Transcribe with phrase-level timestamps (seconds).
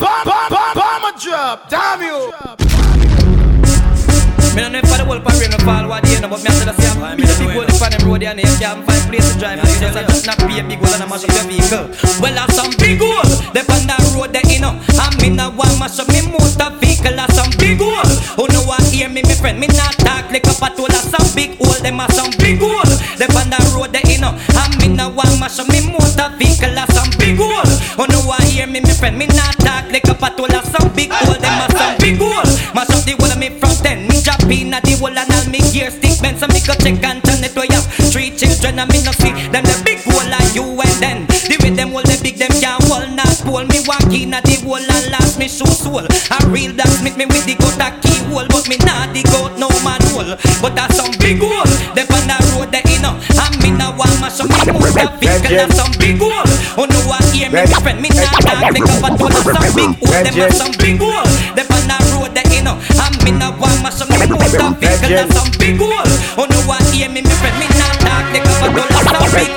[0.00, 1.68] bomb, bomb, bomb, bomb, drop.
[1.68, 2.32] Damn you.
[4.54, 6.54] Me no know if the whole parade no fall what day no, but me a
[6.54, 9.26] tell you say I'm the big hole in the road and you can't find place
[9.26, 9.58] to drive.
[9.58, 11.90] You just a just not be a big hole and a mash up your vehicle.
[12.22, 14.78] Well, I some big hole, they on that road there, you know.
[14.94, 18.06] I me no want mash up me motor vehicle, I some big hole.
[18.38, 21.26] Who know what hear me, me friend, me not talk like a patrol, I some
[21.34, 22.86] big hole, them a some big hole.
[23.18, 24.38] They on that road there, you know.
[24.54, 27.53] I me no want mash up me motor vehicle, I some big hole.
[28.64, 31.68] Hear me, me friend, me not talk like a patola, some big hole, them a
[31.76, 32.48] some big hole.
[32.72, 35.28] Mash up the whole of me front end, me drop in at the wall and
[35.28, 37.84] all me gear stick men so me go check and turn it way up.
[38.08, 41.60] Three children and me no see them the big hole like you and then the
[41.60, 44.56] way them hold the big them can't hold not pull me walk in at the
[44.64, 46.08] wall and last me shoe soul.
[46.32, 49.60] A real blacksmith me with the got a key hole but me not the goat
[49.60, 50.40] no man hole.
[50.64, 51.68] But that's some big hole.
[53.84, 56.32] And me no want mash up me motor vehicle that's some big hole.
[56.76, 59.92] Oh no I hear me friend me not talk make up a toll some big
[60.00, 60.22] hole.
[60.24, 61.24] Them have some big hole.
[61.54, 64.70] They on the road they you know and me no want mash up me motor
[64.80, 66.08] vehicle that's some big hole.
[66.38, 69.50] Oh no I hear me friend me not talk make up a toll some big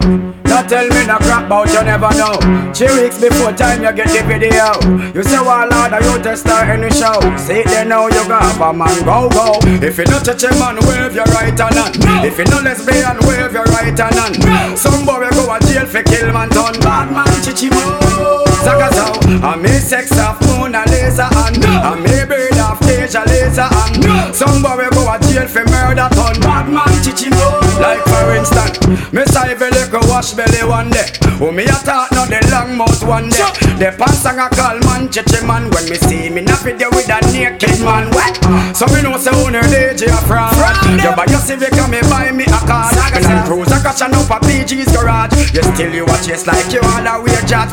[0.00, 0.31] hole.
[0.52, 2.36] Don't tell me no crap about you never know.
[2.76, 4.76] Three weeks before time you get the video.
[5.16, 7.16] You say well Lord, you just start any show.
[7.40, 9.56] See they know you got a man go go.
[9.80, 11.96] If you don't touch a man, wave your right hand on.
[12.20, 14.76] If you don't lesbian, wave your right hand on.
[14.76, 16.76] Some boy go a jail for kill man done.
[16.84, 18.44] Bad man chichimo.
[18.60, 19.40] Zagazow.
[19.40, 24.60] I me sex off Mona Lisa and I me bird off Deja Lisa and Some
[24.60, 26.38] boy go a jail for murder done.
[26.44, 27.56] Bad man chichimo.
[27.80, 31.06] Like for instance, me if you go wash belly one day.
[31.40, 33.46] Oh me a talk now the long mouth one day.
[33.78, 37.18] The pants a call man chichi man when me see me na video with a
[37.30, 38.10] naked man.
[38.10, 38.34] What?
[38.74, 40.54] So me know say owner DJ a fraud.
[40.90, 42.90] You buy your Civic and me buy me a car.
[43.14, 45.34] Me Land Cruiser cashing up a PG's garage.
[45.54, 47.70] You still you watch chase like you all a weird chat.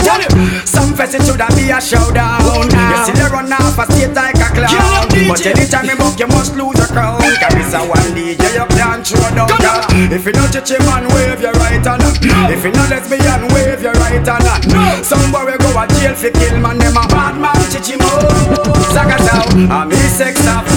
[0.66, 2.42] Some fest shoulda be a showdown.
[2.70, 5.09] You still you run off a state like a clown.
[5.30, 7.22] But anytime me buck you must lose a crown.
[7.22, 9.49] Cause this a one DJ you can't throw down.
[10.10, 12.02] If you don't chichi man wave your right hand.
[12.49, 14.67] If you not lesbian, wave your right hand.
[14.67, 15.02] No.
[15.03, 18.09] Some boy go a jail for kill man, them a bad man, chichi mo.
[18.92, 20.69] Zagatao, I me sex a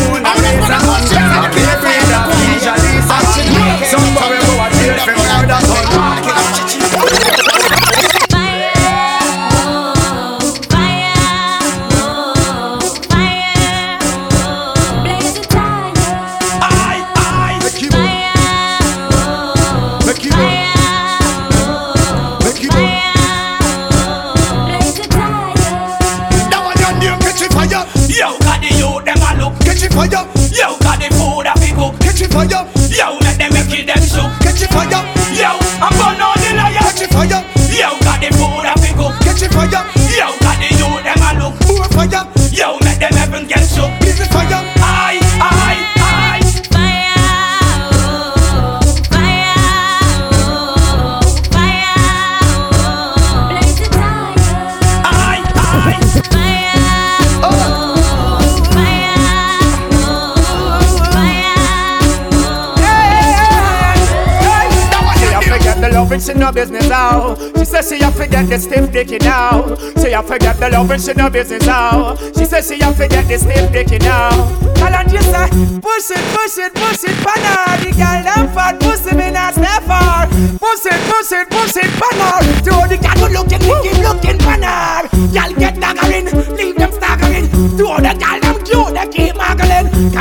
[66.12, 67.38] loving, she no business out.
[67.56, 69.74] She says she a forget the stiff dicky now.
[69.96, 72.18] Say I forget the loving, she no business out.
[72.36, 74.30] She says she a forget the stiff dicky now.
[74.76, 75.48] Tell her just say,
[75.80, 77.80] push it, push it, push it, pana.
[77.80, 80.26] The girl them fat, pussy me not stay far.
[80.60, 82.28] Push it, push it, push it, pana.
[82.66, 85.08] To the girl who looking, looking, looking, pana.
[85.32, 87.48] Girl get staggering, leave them staggering.
[87.78, 88.92] To the girl them cute,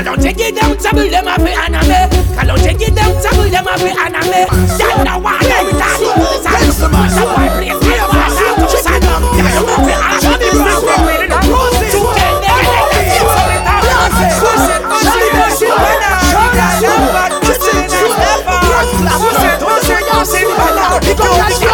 [0.03, 2.09] don't you give them trouble, them a fi anime.
[2.47, 3.79] Don't you give them trouble, them up.
[3.79, 4.61] Fi anime, bro.
[11.05, 11.87] We're in a pussy.
[11.91, 12.59] To get them,
[13.81, 16.21] push it, push it, push it, banana.
[21.11, 21.70] Y'all know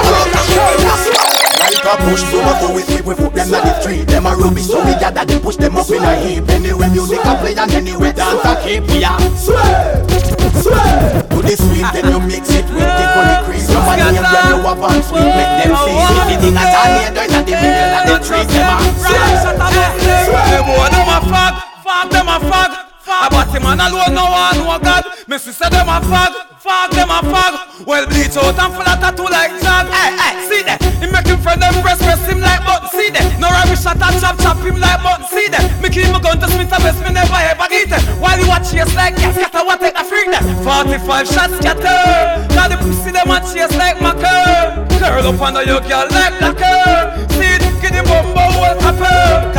[1.88, 2.24] Like a push.
[2.28, 4.08] Broom so we see we put them at the street.
[4.08, 6.50] Them a rubbish so we gather them push them up in a heap.
[6.50, 10.04] Anyway music a play and anyway dance a keep Yeah, swear,
[10.60, 13.64] swear To the sweet then you mix it with the holy cream.
[13.64, 15.96] Somebody here when you have on sweet make them see.
[16.28, 18.84] Anything at all here there's a the middle of the tree Them a
[20.28, 21.56] swear, Them boy, them a fag,
[21.88, 23.32] fag, them a fag, fag.
[23.32, 25.04] bought him man alone no one know God.
[25.28, 27.88] Me sister them a fag, fag, them a fag.
[27.88, 29.88] Well bleach out and of tattoo like jag.
[29.88, 30.84] Hey, hey, see that?
[31.00, 32.92] He make him friend them press, press him like button.
[32.92, 33.40] See that?
[33.40, 35.24] No rubbish shot and chop, chop him like button.
[35.32, 35.64] See that?
[35.80, 38.04] Me keep my gun to Smith and West, me never ever eat it.
[38.20, 40.44] While you watch chase like gas, scatter what take a freak that.
[40.68, 42.44] 45 shots scatter.
[42.54, 44.84] Now the pussy them a chase like maca.
[45.00, 47.24] Curl up under your girl like blacker.
[47.40, 49.54] See it, get the bumbo well tapper.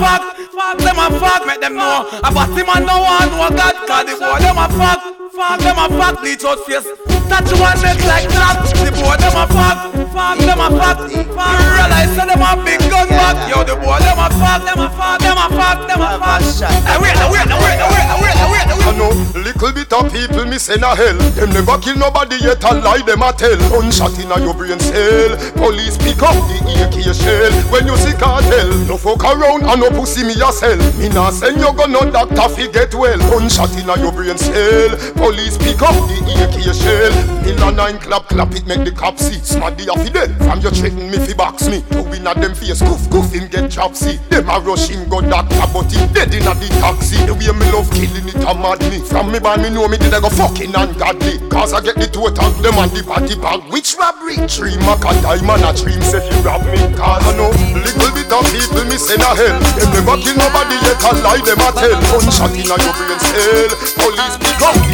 [0.00, 0.22] fuck,
[0.56, 2.08] fuck them a fuck, make them know.
[2.24, 5.00] About him and no one know God, cause the boy them a fuck,
[5.36, 6.88] fuck them a fuck, bleach out face.
[7.28, 10.98] Touch one neck like that, the boy them a fuck, fuck them a fuck.
[11.36, 14.80] Fuck realize say them a big gun back, yo the boy them a fuck, them
[14.80, 16.40] a fuck, them a fuck, them a fuck.
[16.88, 18.86] Hey wait, I wait, I wait, I wait, wait, wait, wait, wait.
[18.86, 21.16] I know little bit of people me send a hell.
[21.38, 23.56] Them never kill nobody yet a lie them a tell.
[23.70, 25.36] Gunshot inna your brain cell.
[25.54, 27.52] Police pick up the AK shell.
[27.70, 30.78] When you see cartel, no fuck around and no pussy me a sell.
[30.98, 33.18] Me nah send you go no doctor fi get well.
[33.30, 34.90] Gunshot inna your brain cell.
[35.18, 37.14] Police pick up the AK shell.
[37.42, 39.38] Mill a nine clap clap it make the cop see.
[39.42, 40.30] Smaddy a fi dead.
[40.38, 41.82] From you threaten me fi box me.
[42.10, 44.18] Win at them face goof goof him get chopsy.
[44.30, 47.18] Them a rush him go doctor but him dead inna the taxi.
[47.26, 49.02] The way me love killing it a mad me.
[49.02, 51.42] From me born me know me did I go fucking ungodly.
[51.50, 53.66] Cause I get the two attack them on the body bag.
[53.72, 54.38] Which robbery?
[54.46, 56.78] Three mac a diamond a dream say you rob me.
[56.94, 57.50] Cause I know
[57.82, 59.58] little bit of people me send a hell.
[59.74, 61.98] Them never kill nobody yet a lie them a tell.
[62.12, 63.70] Gunshot inna your brain cell.
[63.98, 64.92] Police the AK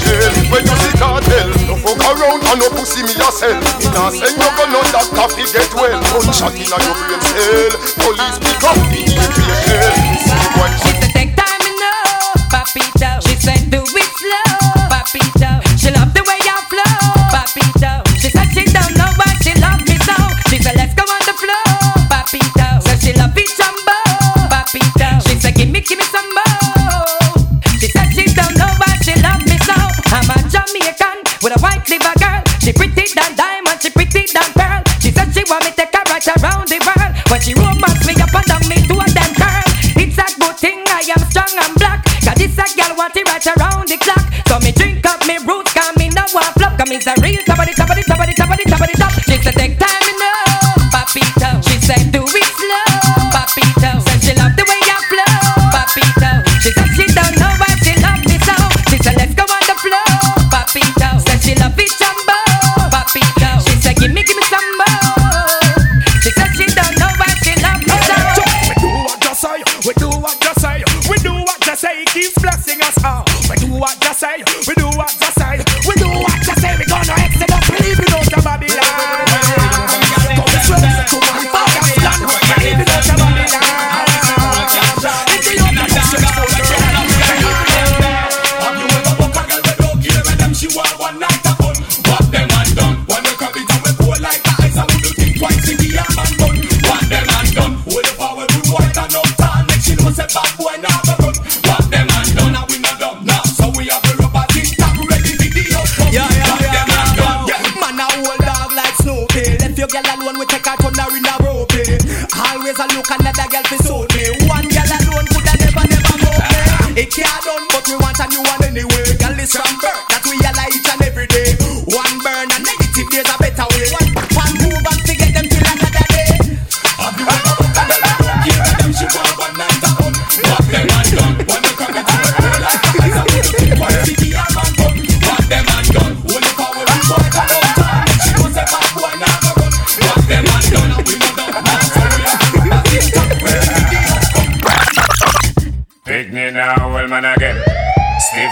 [0.00, 0.32] shell.
[0.52, 3.56] When you see cartel, no fuck around and no pussy me a sell.
[3.80, 5.98] Me nah send you go no doctor fi get well.
[6.12, 7.72] Gunshot inna your brain cell.
[8.04, 8.94] Police the AK
[9.64, 9.94] shell.
[10.82, 13.10] She said take time know, papito.
[13.26, 14.52] She said do it slow,
[14.92, 15.50] papito.
[15.78, 16.96] She love the way I flow,
[17.32, 18.05] papito.
[25.88, 27.46] Give me, some more.
[27.78, 29.74] She said she don't know why she love me so.
[30.12, 32.25] I'm a Jamaican with a white liver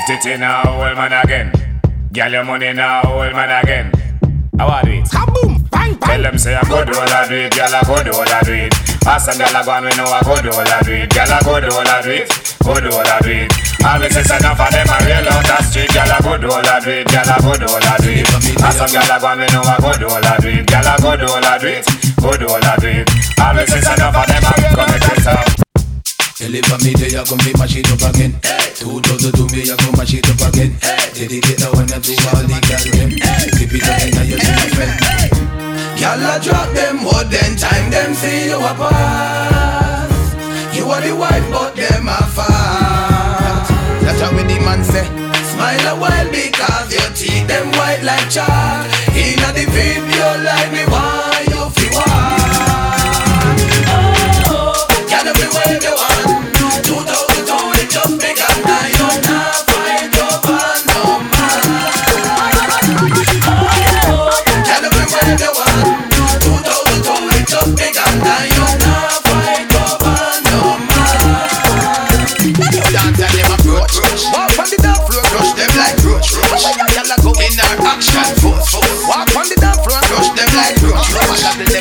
[0.05, 1.49] Stiff titty now, old man again.
[2.13, 3.89] Girl your money now, old man again.
[4.59, 5.05] How are it?
[5.09, 6.01] Kaboom, bang, bang.
[6.01, 8.41] Tell them say I go do all I do it, I go do all I
[8.45, 8.75] do it.
[9.09, 11.09] Ask some girl I go and we know I go do all I do it,
[11.17, 12.29] I go do all I do it,
[12.61, 13.49] go do all I do it.
[13.81, 16.61] Always say enough of them a real on the street, girl I go do all
[16.69, 18.29] I do it, I go do all I do it.
[18.61, 20.69] Ask some girl I go and we know I go do all I do it,
[20.69, 21.85] I go do all I do it,
[22.21, 23.09] go do all I do it.
[23.41, 25.54] Always say enough of them a come and twist up.
[26.45, 28.37] Deliver me there, you gon' be mash it up again.
[28.77, 30.77] Two thousand to me, you gon' mash it up again.
[31.17, 33.17] Dedicate that one to all the girls them.
[33.57, 34.93] Keep it up in your my friend.
[35.97, 40.13] Y'all a drop them more then time, them see you apart.
[40.77, 43.65] You are the wife, but them a fat.
[44.05, 45.09] That's how the man say.
[45.49, 48.85] Smile a while because your teeth them white like chalk.
[49.17, 52.37] Inna the video like me why you fi walk.
[55.09, 56.04] Can everywhere you want.
[56.04, 56.04] 2002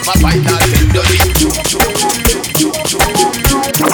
[0.06, 1.32] never find out till the deep.
[1.40, 3.12] Choo, choo, choo, choo, choo, choo,
[3.72, 3.94] choo, choo.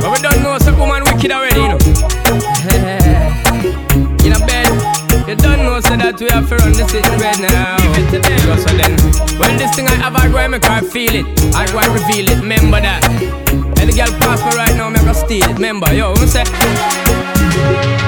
[0.00, 1.78] But we don't know some woman wicked already, you.
[4.26, 4.68] In a bed,
[5.28, 7.76] you don't know so that we have to run this in bed now.
[7.78, 8.58] Give it to them.
[8.58, 8.92] So then,
[9.38, 11.26] when this thing I have, I go and make her feel it.
[11.54, 12.40] I go and reveal it.
[12.40, 13.02] Remember that.
[13.80, 15.54] And the girl pass me right now, me her steal it.
[15.54, 16.44] Remember, yo, who say?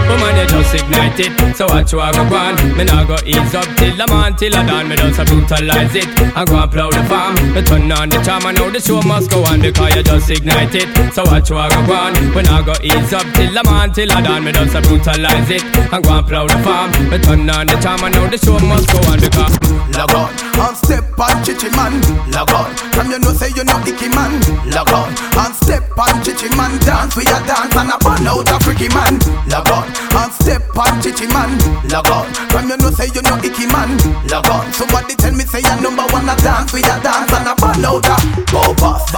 [0.09, 1.33] Woman, you just ignite it.
[1.57, 2.55] So what you a go on?
[2.77, 4.89] Me nah go ease up till the man till I done.
[4.89, 6.09] Me just a brutalize it.
[6.37, 7.35] I go and plow the farm.
[7.55, 10.31] Me turn on the charm and now the show must go on because you just
[10.31, 10.89] ignite it.
[11.15, 12.13] So what you a go on?
[12.35, 14.45] Me nah go ease up till the man till I done.
[14.45, 15.63] Me just a brutalize it.
[15.93, 16.91] I go and plow the farm.
[17.11, 19.55] Me turn on the charm and now the show must go on because.
[19.95, 21.95] Log on, and step on chichi man.
[22.35, 24.43] Log on, from you know say you know icky man.
[24.75, 26.75] Log on, and step on chichi man.
[26.83, 29.23] Dance with your dance and a burn out a freaky man.
[29.47, 31.51] Log on, and step on chichi man.
[31.91, 33.97] Log on, from you know say you know icky man.
[34.29, 37.49] Log on, somebody tell me say you number one a dance with your dance and
[37.49, 38.17] a burn out a
[38.51, 38.63] go.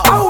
[0.05, 0.26] How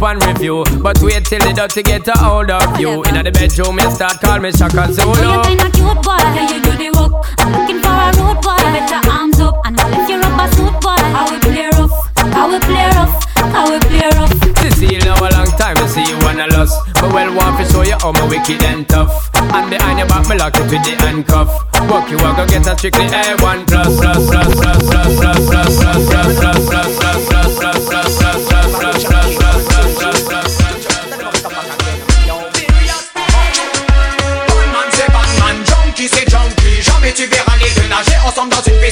[0.00, 0.64] name like you dep on review.
[0.82, 3.02] But wait till the dirty get a hold of you.
[3.04, 5.42] In the bedroom, you start call me Shaka Oh, you Zulu.
[5.42, 7.12] kinda cute boy, can you do the work?
[7.38, 8.56] I'm looking for a rude boy.
[8.56, 11.00] Put your arms up and I'll lift your rubber suit boy.
[11.14, 14.34] How we play rough, how we play rough, how we play rough.
[14.58, 16.76] Cecilia, now a long time to see you I lost.
[16.94, 19.30] But well, want to show you how me wicked and tough.
[19.34, 21.48] And behind your back, me lock it with the handcuff.
[21.88, 25.48] Walk you walk, go get a strictly A1 plus plus plus plus plus plus plus
[25.48, 27.03] plus plus plus plus plus plus plus plus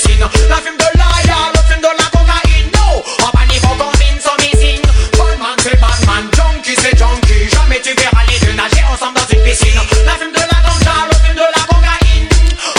[0.09, 2.71] La fume de l'aïa, le fume de la cocaïne.
[2.75, 4.81] No, en panique on combine son missing
[5.13, 7.49] Batman c'est Batman, Junkie c'est Junkie.
[7.53, 9.81] Jamais tu verras les deux nager ensemble dans une piscine.
[10.05, 12.29] La fume de la ganja, le fume de la cocaïne.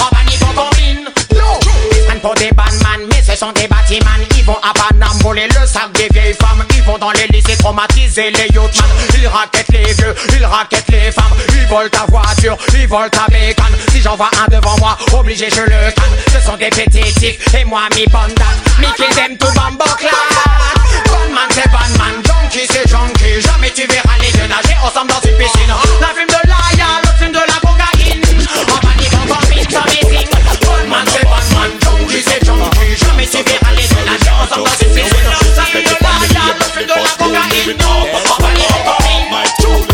[0.02, 1.60] En panique on combine No,
[2.08, 5.66] prennent pour des Batman mais ce sont des bâtiments Ils vont à Paname voler le
[5.66, 6.66] sac des vieilles femmes.
[6.76, 11.12] Ils vont dans les lycées traumatiser les yachtman Ils raquettent les vieux, ils raquettent les
[11.12, 11.32] femmes
[11.74, 13.76] volent ta voiture, ils volent ta bécane.
[13.92, 17.66] Si j'en vois un devant moi, obligé je le canne Ce sont des pétitifs et
[17.66, 20.12] moi mi bandane Mickey them tout bambocla
[21.06, 23.42] Batman c'est Batman, Junkie c'est Junkie.
[23.42, 25.74] Jamais tu verras les deux nager ensemble dans une piscine.
[26.00, 28.22] La fume de l'aïa, le fume de la cocaïne.
[28.62, 33.04] En combine sans meeting Batman c'est Batman, Junkie c'est Junkie.
[33.04, 34.83] Jamais tu verras les deux nager ensemble dans une piscine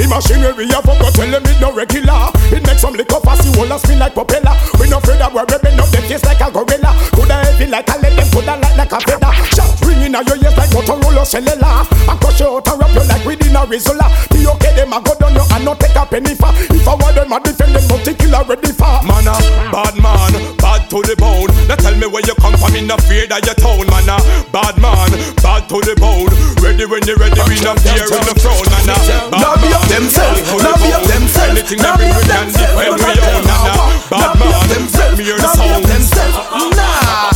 [0.09, 2.33] Machinery I forgot tell them it no regular.
[2.49, 4.57] It makes some liquor fast, you wanna spin like propeller.
[4.81, 6.97] We no afraid that we're ripping up the face like a gorilla.
[7.13, 10.41] Coulda heavy like a lead, them coulda light like a feather Shot ringing out your
[10.41, 11.85] ears like Motorola cellular.
[11.85, 14.99] I crush you out and wrap you like within a Rizzola The okay them a
[14.99, 16.49] go down you and not take a penny for.
[16.73, 18.97] If I want them a defend them, but kill ready for.
[19.05, 19.35] Man a
[19.69, 21.53] bad man, bad to the bone.
[21.69, 24.17] Now tell me where you come from, in the fear that your town, man a
[24.49, 25.13] bad man,
[25.45, 26.33] bad to the bone.
[26.57, 28.97] Ready when you ready, we not fear in the throne, man a
[29.29, 29.68] bad up man,
[29.99, 31.11] themselves, bad to the now be up bone.
[31.11, 33.75] themselves, Anything now that we up can defend themselves, we own, man a
[34.07, 34.63] bad man.
[34.95, 35.85] Let me hear the now be sound.
[35.85, 36.35] themselves.
[36.79, 37.31] Nah,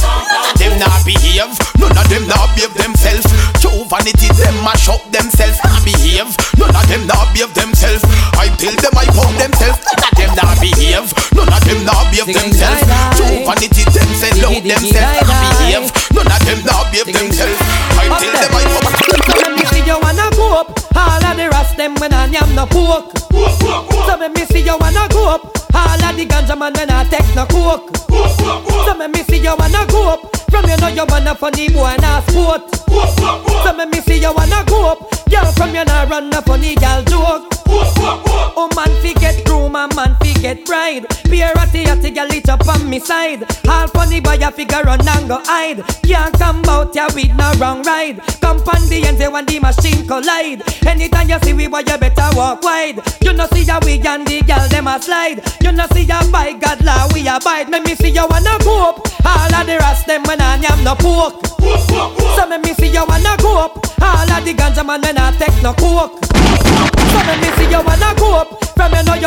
[0.55, 1.51] them not behave.
[1.79, 3.27] None of them not behave themselves.
[3.59, 5.59] True vanity, them mash up themselves.
[5.63, 6.31] Not behave.
[6.55, 8.03] None of them not behave themselves.
[8.39, 9.79] I tell them I pump themselves.
[9.83, 11.07] None of them not behave.
[11.35, 12.81] None of them not behave themselves.
[13.19, 15.19] True vanity, them sell out themselves.
[15.27, 15.85] Not behave.
[16.15, 17.59] None of them not behave themselves.
[17.99, 18.87] I tell them I pump.
[19.27, 21.52] So when me see you wanna go up, all of the rest
[21.83, 23.11] them when I am no pork.
[23.27, 25.43] So when me see you wanna go up,
[25.75, 27.97] all of the ganja man when I take no coke.
[28.07, 31.91] So when me see you wanna go up, from you know you wanna funny boy
[31.91, 32.63] and a sport.
[32.87, 34.99] So when me see you wanna go up,
[35.29, 37.51] girl from you nah run a funny girl joke.
[37.75, 42.47] Oh man fi get groom and man fi get bride Pure ratty ratty gal lit
[42.49, 43.43] up on me side.
[43.67, 45.83] All funny boy a figure run and go hide.
[46.03, 48.21] Can't come bout ya with no wrong ride.
[48.41, 50.61] Come pon the end when the machine collide.
[50.85, 53.01] Anytime you see we boy you better walk wide.
[53.21, 55.41] You know see ya we and the gal them a slide.
[55.63, 57.69] You know see ya by God law we abide.
[57.69, 59.07] Let me see you wanna go up.
[59.25, 63.03] All of the rest them when I am no pork So let me see you
[63.07, 63.77] wanna go up.
[64.03, 66.19] All of the ganja man when I take no coke.
[66.21, 67.42] So me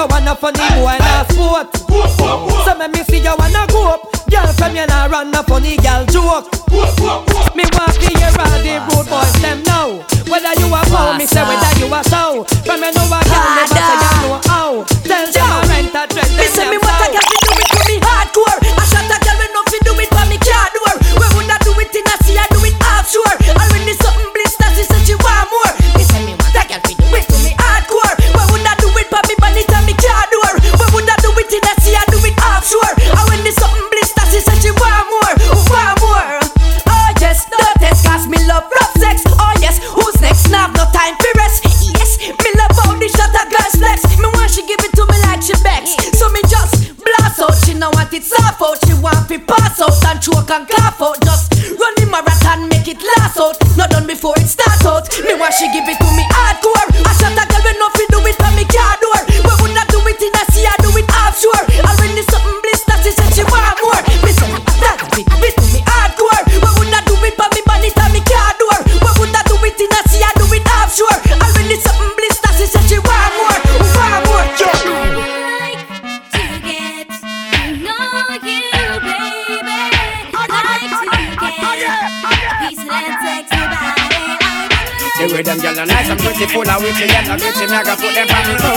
[0.06, 1.76] you wanna funny boy na sport.
[2.64, 4.02] So me me see you wanna go up.
[4.30, 6.46] Girl from you nah run a funny girl joke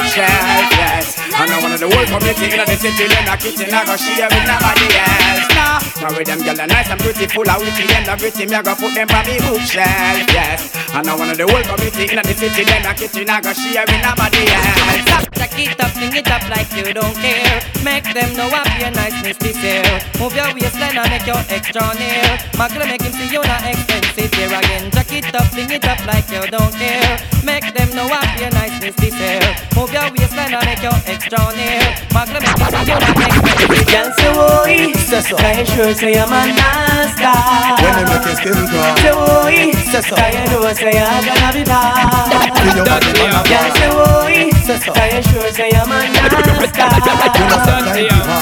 [0.10, 3.69] bookshelf, yes And I one of the whole community in the city Them a kitchen
[3.69, 7.60] I go share with nobody else Nah, the rhythm girl are nice and beautiful and
[7.62, 11.13] witty and a gritty Me I go put them on me bookshelf, yes And I
[11.13, 14.02] one of the whole community in the city Them a kitchen I go share with
[14.02, 17.62] nobody else Jack it up, fling it up like you don't care.
[17.84, 19.88] Make them know up your niceness this year.
[20.19, 22.36] Move your waistline and make your extra near.
[22.60, 24.88] Magle make him see you not expensive here again.
[25.30, 27.22] It fling it up like you don't care.
[27.46, 29.38] Make them know up your niceness this year.
[29.78, 31.78] Move your waistline and make your extra near.
[32.10, 33.86] Magle make him see you not expensive.
[33.94, 35.38] Girl say oi, say so.
[35.38, 37.30] Can you sure say I'm a nasty?
[37.78, 38.98] When they make your skin crawl.
[38.98, 40.15] Say oi, Say so.
[40.18, 42.50] Can you know say I'm gonna be bad?
[42.65, 44.89] Feel your body man a Girl say oi, Say so.
[44.98, 46.42] Can you sure say I'm a nasty?
[46.42, 47.86] You know some time to pass.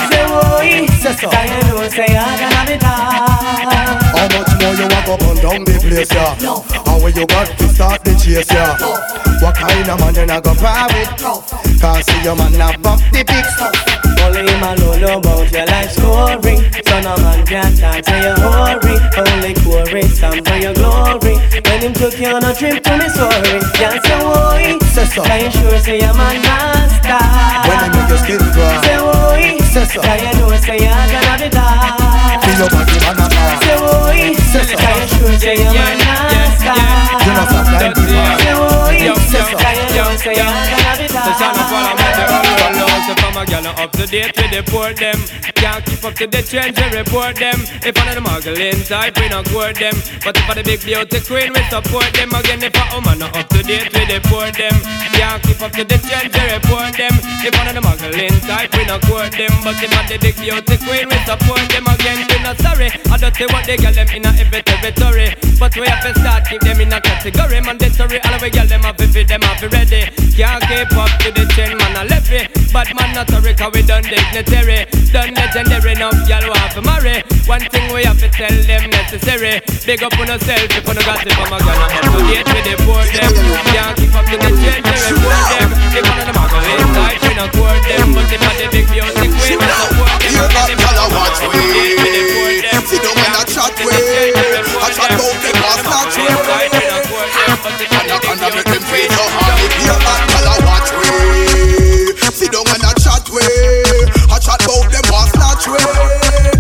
[0.08, 1.28] Say oi, Say so.
[1.28, 4.07] Can you know say I'm gonna be bad?
[4.18, 6.34] How much more you walk up and down the place, yeah?
[6.90, 8.74] And when you got to start the chase, yeah?
[9.46, 11.14] What kind of man then I go par with?
[11.78, 13.54] Can't see your man have up the pics.
[14.26, 18.36] Only him alone know about your life story So no man can talk to your
[18.36, 22.98] hurry Only chorus stand for your glory When him took you on a trip to
[22.98, 25.24] Missouri Can't say why Say so.
[25.24, 27.22] Can you sure say I'm a master
[27.70, 28.84] When they make your skin crawl.
[28.84, 29.58] Say why.
[30.02, 32.07] Can you know say you're gonna be Feel
[32.58, 33.62] your body man a pass.
[33.64, 34.76] Say why Say so.
[34.78, 36.74] Can you sure say I'm a master
[37.26, 38.42] You know some time to pass.
[38.42, 39.14] Say why Say yo,
[39.62, 43.08] Can you show say you're gonna be So shine up all bad about the now
[43.08, 45.20] So from a gal up to date with the poor them.
[45.56, 47.60] Can't keep up to the trends we report them.
[47.86, 49.94] If of the muggling type we not court them.
[50.24, 52.34] But if for the big beauty queen we support them.
[52.34, 54.76] Again if I'm a not up to date with the poor them.
[55.14, 57.14] Can't keep up to the trends we report them.
[57.42, 59.54] If of the muggling type we not court them.
[59.66, 61.86] But if for the big beauty queen we support them.
[61.86, 62.90] Again we not sorry.
[63.10, 65.34] I don't say what they gal them in a every territory.
[65.58, 67.62] But we have to start keep them in a category.
[67.62, 70.06] Mandatory all of we gal them have fit them have to ready.
[70.38, 72.48] Can't keep up to the trend man a left it.
[72.72, 77.24] But man not sorry cause we done dignitary Done legendary enough y'all want to marry.
[77.48, 79.64] One thing we have to tell them necessary.
[79.88, 82.66] Big up on yourself if no got it from a gun Up to date with
[82.68, 83.32] the poor them.
[83.72, 85.70] Can't keep up to the trend we report them.
[85.72, 88.08] One of them are going inside we not court them.
[88.14, 90.28] But if I the big music we support them.
[90.28, 91.56] You got If color one watch of them.
[91.56, 92.84] Are going with the poor them.
[93.16, 94.36] And a chat way.
[94.36, 96.68] I chat about the past not way.
[97.96, 99.56] Anaconda make them feel so hard.
[99.64, 100.37] If you
[102.38, 103.82] Sit down and a chat way.
[104.30, 106.54] I chat about them past not way.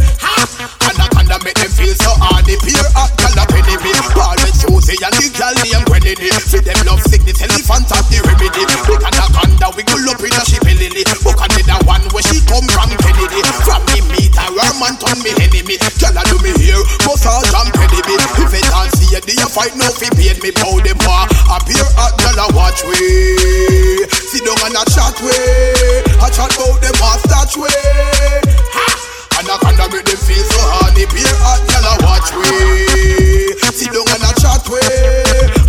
[0.89, 2.49] Anaconda make them feel so hard.
[2.49, 3.93] If you hot color penny me.
[4.17, 6.33] Paul with Susie and the girl named Grenady.
[6.49, 8.65] See them love sickness, elephant have the remedy.
[8.89, 11.05] Big anaconda we go up in a ship lily.
[11.21, 13.45] Book another one where she come from Kennedy.
[13.61, 15.77] From me meet her, her man turn me enemy.
[16.01, 18.17] Girl I do me here, massage and penny me.
[18.17, 20.49] If it all see do you fight no fi pain me?
[20.57, 21.29] Bow them far.
[21.53, 24.16] Appear at I watch we.
[24.27, 26.03] Sit down and a chat way.
[26.19, 28.43] A chat about them off that way.
[28.75, 29.39] Ha!
[29.39, 31.05] And I kinda make them feel so horny.
[31.07, 33.55] Beer hot, gyal a watch way.
[33.71, 34.83] Sit down and a chat way.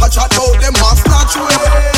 [0.02, 1.97] A chat about them off that way.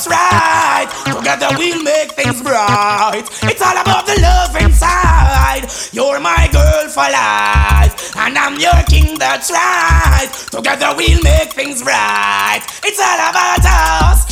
[0.00, 1.14] That's right.
[1.14, 3.24] Together we'll make things bright.
[3.42, 5.68] It's all about the love inside.
[5.92, 9.18] You're my girl for life, and I'm your king.
[9.18, 10.30] That's right.
[10.50, 12.62] Together we'll make things right.
[12.82, 14.29] It's all about us.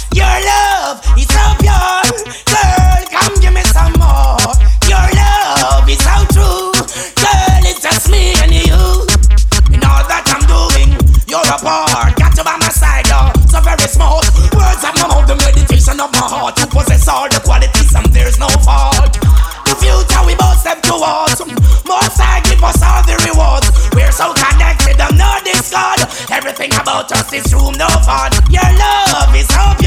[26.30, 28.34] Everything about us is true, no fault.
[28.50, 29.77] Your love is so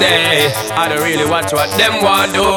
[0.00, 0.48] say.
[0.72, 2.48] I don't really watch what them want do.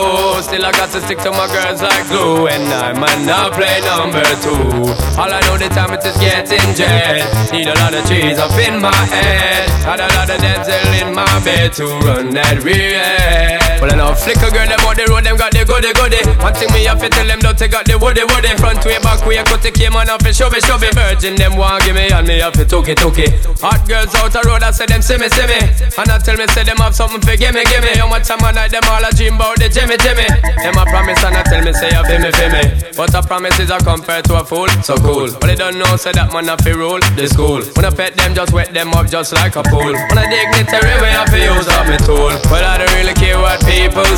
[0.42, 2.48] Still, I got to stick to my girls like glue.
[2.48, 4.88] And I might not play number two.
[5.20, 7.28] All I know the time it is getting jet.
[7.52, 9.68] Need a lot of trees up in my head.
[9.84, 13.62] Had a lot of dental in my bed to run that real.
[13.84, 16.24] Well, I know flicker girl, them on the road, them got the goody goody.
[16.39, 18.56] One thing me have to tell them, don't they got the woody woody.
[18.56, 20.88] Front way, back way, cut the came on off and show me, show me.
[20.96, 23.43] Virgin, them want give me, and me have to took it, took it.
[23.60, 25.60] Hot girls out the road, I say them see me, see me.
[26.00, 27.91] And I tell me, say them have something for gimme, gimme.
[28.00, 30.32] How much time I night, them all a dream about the Jimmy, Jimmy.
[30.63, 32.63] Them a promise, and I tell me, say you feel me, feel me.
[32.96, 35.28] But a promise is a compared to a fool, so cool.
[35.43, 37.60] But they don't know, say that man have to rule the school.
[37.76, 39.91] When I pet them, just wet them up just like a pool.
[39.91, 42.32] When I dignitary I feel use up my tool.
[42.48, 43.73] But I don't really care what people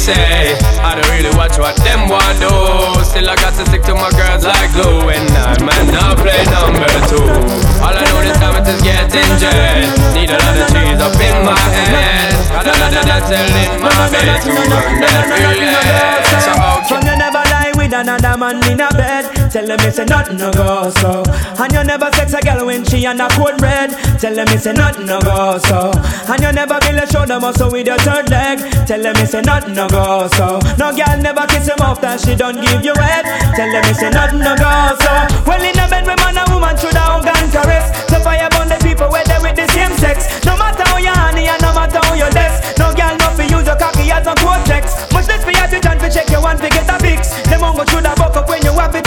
[0.05, 0.53] say.
[0.83, 2.51] I don't really watch what them want do.
[3.03, 5.09] Still, I got to stick to my girls like glue.
[5.09, 7.25] And I man not play number two.
[7.81, 9.89] All I know this time is getting jet.
[10.13, 12.35] Need a lot of cheese up in my head.
[12.53, 16.74] Got a lot of dental in my bed to run that So
[17.95, 19.25] another man in a bed.
[19.51, 21.23] Tell them it's a nothing no go so.
[21.57, 23.91] And you never sex a girl when she on a cold red.
[24.19, 25.91] Tell them it's a nothing no go so.
[26.27, 28.59] And you never build a shoulder muscle with your third leg.
[28.85, 30.59] Tell them it's a nothing no go so.
[30.77, 33.25] No girl never kiss him off that she don't give you head.
[33.55, 35.13] Tell them it's a nothing no go so.
[35.47, 37.87] Well in a bed with man and woman should have gun caress.
[38.11, 40.27] So fire burn the people where they with the same sex.
[40.43, 42.59] No matter how you honey and no matter how you less.
[42.77, 44.27] No girl no fi use your cocky as
[45.75, 47.33] you don't feel check your once we get a cortex.
[47.35, 47.44] Much
[47.75, 49.04] what should I buck up when you have it?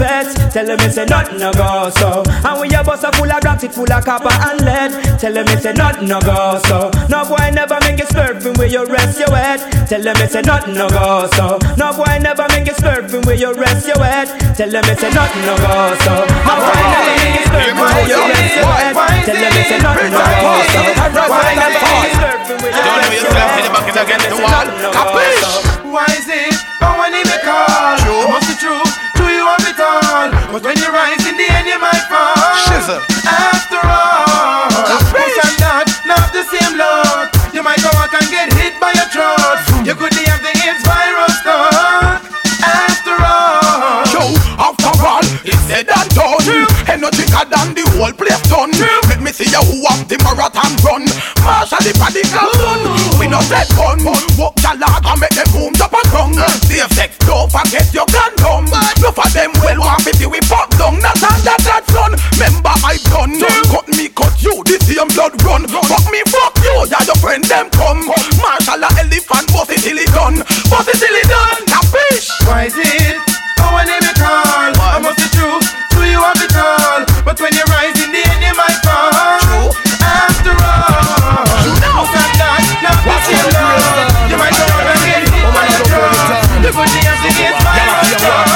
[0.00, 0.26] Wet.
[0.52, 2.22] Tell them it's a nothing no go so.
[2.26, 4.90] And when your bus a full of rocks, it full of copper and lead.
[5.20, 6.90] Tell them it's a nothing no go so.
[7.08, 9.60] No boy never make you slurping where you rest your head.
[9.86, 11.58] Tell them it's a nothing no go so.
[11.76, 14.28] No boy never make you slurping where you rest your head.
[14.56, 16.14] Tell them it's a nothing no go so.
[16.48, 18.94] No boy never make you slurping where you rest your head.
[19.26, 20.82] Tell them it's a nothing no go so.
[21.14, 23.60] No boy never make you slurping where you rest your head.
[25.90, 26.49] Why is it?
[30.50, 32.34] But when you rise in the end, you might fall.
[32.66, 32.98] Shizzle.
[33.22, 34.66] After all,
[35.14, 37.30] who's and that, not the same load.
[37.54, 39.62] You might go out and get hit by a truck.
[39.70, 39.86] Hmm.
[39.86, 42.18] You could have the AIDS virus done.
[42.66, 44.22] After all, Yo,
[44.58, 46.42] after all, it's said and done.
[46.90, 48.74] Ain't no thicker than the whole place done.
[49.06, 51.06] Let me see you who have the marathon run.
[51.46, 52.82] Marshall the radical son.
[53.22, 54.02] We no set gun.
[54.34, 55.29] Walk your and
[67.50, 68.06] them come.
[68.38, 70.38] Marshall a elephant, bust it till he done.
[70.70, 71.66] Bust it till he done.
[71.66, 72.30] Capish?
[72.46, 73.18] why is it?
[73.58, 74.70] Oh, when he may call.
[74.78, 75.58] I must be true.
[75.90, 77.02] Do you have it all?
[77.26, 79.10] But when you rise in the end, you might fall.
[79.42, 79.66] True.
[79.98, 81.82] After all, who's
[82.22, 84.30] and that, not the same load.
[84.30, 86.46] You might go out and get hit oh, by a truck.
[86.62, 88.46] You could have the AIDS virus done.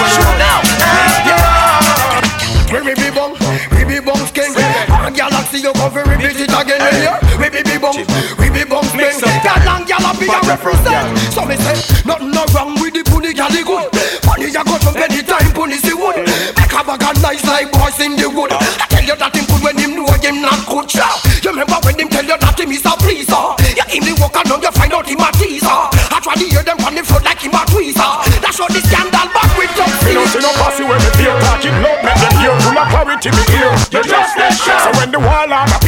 [0.87, 1.75] After all.
[2.71, 3.35] We be be bum,
[3.75, 4.55] we be bum skin.
[4.55, 6.81] A galaxy you come fi repeat it again.
[6.81, 7.19] Yeah.
[7.39, 7.95] We be be bum,
[10.27, 11.19] gal a a represent.
[11.33, 13.89] So me say nothing no wrong with the pony gal good.
[14.55, 16.21] Ya go from anytime pony see wood.
[16.55, 18.53] Make a bag of nice like boys in the wood.
[18.53, 20.87] I tell you that him good when him know him not good.
[20.91, 21.19] Shout.
[21.43, 23.45] You remember when him tell you that him is a pleaser.
[23.75, 25.81] You him the work and now you find out him a teaser.
[26.13, 28.13] I try to hear them from the front like him a tweezer.
[28.41, 31.35] That's what the scandal back with your Me no see no fussy when me feel
[31.43, 34.91] talking loud Make them hear full of clarity me ear You just that sharp So
[35.01, 35.19] when the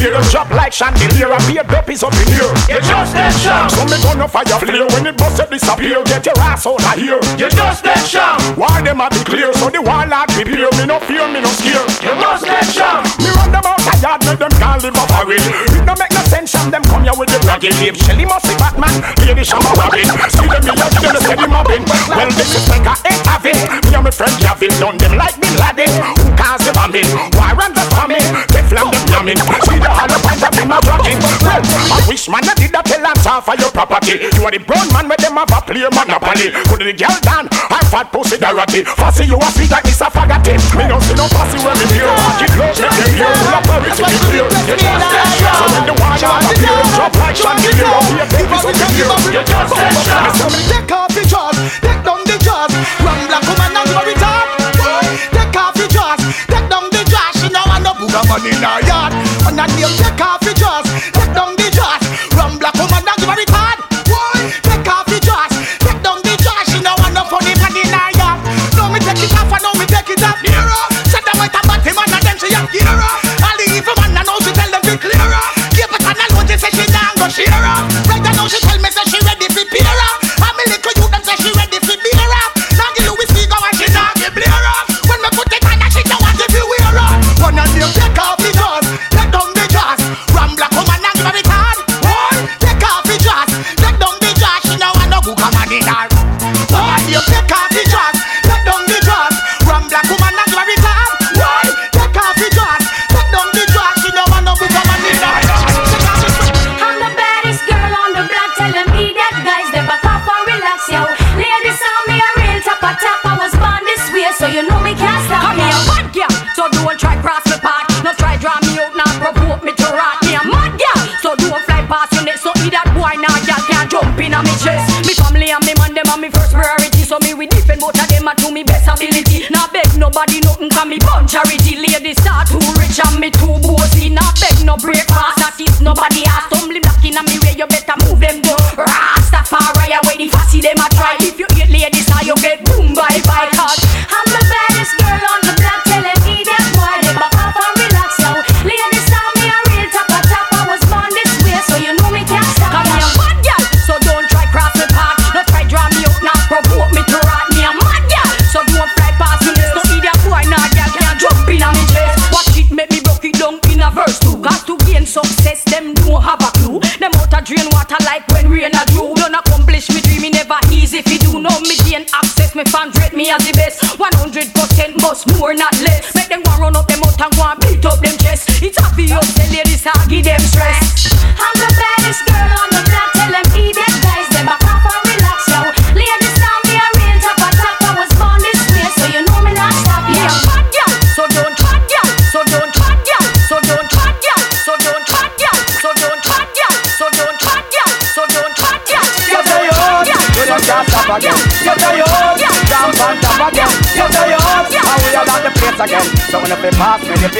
[0.07, 3.71] appear drop like chandelier And beard up is up in here You just that sharp
[3.71, 6.95] So me gonna fire flare When it bust it disappear Get your ass out of
[6.95, 7.21] here.
[7.39, 10.85] You just that sharp Why them a be clear So the wall on prepare Me
[10.87, 11.87] no fear, me no scare.
[12.03, 15.11] You just that sharp Me run them out of yard Make them can't live off
[15.11, 15.43] a ring
[15.75, 18.47] It no make no sense And them come here with the ragged Leave Shelly must
[18.47, 18.95] be Batman
[19.27, 20.07] Lady Shamma Robin.
[20.31, 21.85] See them me out Them a steady mobbing.
[22.11, 25.15] Well this is like a ain't have it Me and my friend Javin Done them
[25.19, 25.91] like Bin Laden.
[26.15, 29.41] Who cause the bombing Why run the famine Teflon them yamming
[32.27, 34.19] Wish man I did that tell and for your property.
[34.19, 36.51] You are the brown man Where them have a play monopoly.
[36.67, 40.11] Could the girl down I fat pussy Dorothy Fussy you a sweet like Mr.
[40.11, 40.59] Faggoty.
[40.75, 43.31] Me no see no fussy when me hear Watch it close Make them hear.
[43.63, 47.95] Parity me clear You just that So when the wall on appear Drop like chandelier
[47.95, 52.37] Up here baby so you just that say take off the jaws, take down the
[52.43, 52.75] jaws.
[53.07, 54.49] Run black woman and you retard.
[55.31, 57.35] Take off the jaws, take down the jaws.
[57.39, 59.13] She know I no booga man in her yard.
[59.47, 60.46] And I name take off
[95.73, 96.07] in her.
[96.71, 97.66] One of them take off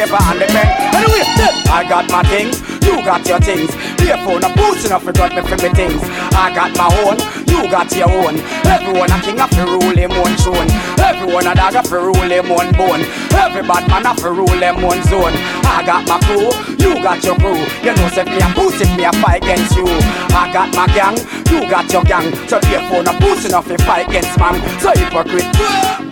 [0.07, 0.67] paper and the pen.
[0.95, 1.23] Anyway,
[1.69, 3.71] I got my things, you got your things.
[3.97, 6.01] Therefore, no boots enough, got me for me things.
[6.35, 8.39] I got my own, you got your own.
[8.67, 10.71] Everyone a king of the rule him own tune.
[11.01, 13.03] Everyone a dog of the rule him own bone.
[13.37, 15.37] Every bad man of the rule him own zone.
[15.69, 16.49] I got my crew,
[16.81, 17.61] you got your crew.
[17.85, 19.87] You know, say me a if me a fight against you.
[20.33, 21.17] I got my gang,
[21.53, 22.35] you got your gang.
[22.49, 24.57] So therefore, no boots enough to fight against man.
[24.81, 25.53] So hypocrite,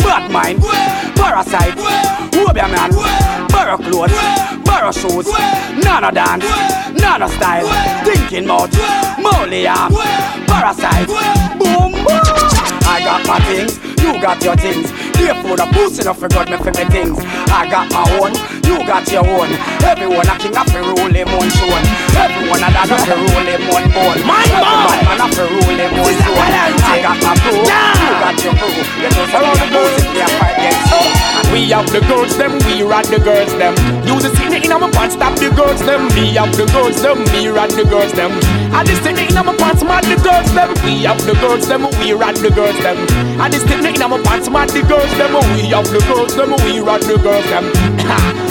[0.04, 0.60] bad mind,
[1.16, 1.74] parasite,
[2.32, 2.90] Robia man,
[3.48, 4.12] borrow clothes,
[4.64, 5.28] borrow shoes,
[5.82, 6.44] none dance,
[7.00, 7.68] none style,
[8.04, 8.70] thinking about
[9.20, 9.92] molly arm,
[10.46, 11.08] parasite,
[11.58, 12.23] boom boom.
[12.84, 14.92] I got my things, you got your things.
[15.16, 17.16] Therefore, the boots enough for God me for me things.
[17.48, 18.32] I got my own,
[18.64, 19.50] you got your own.
[19.82, 21.84] Everyone a king of the rule him on tune.
[22.16, 24.20] Everyone a dog of the rule him own bone.
[24.28, 26.52] My Every man of the rule him own zone.
[26.84, 28.84] I got my crew, you got your crew.
[29.00, 31.33] You know, so the boots if they fight you.
[31.54, 33.78] We have the girls them, we run the girls them.
[34.02, 36.08] You the see in my pants, stop the girls them.
[36.10, 38.32] Me have the girls them, me run the girls them.
[38.74, 40.74] And this thing in my pants, mad the girls them.
[40.82, 42.98] We have the girls them, we run the girls them.
[43.38, 45.30] And this thing in my pants, mad the girls them.
[45.54, 48.43] We have the girls them, we run the girls them.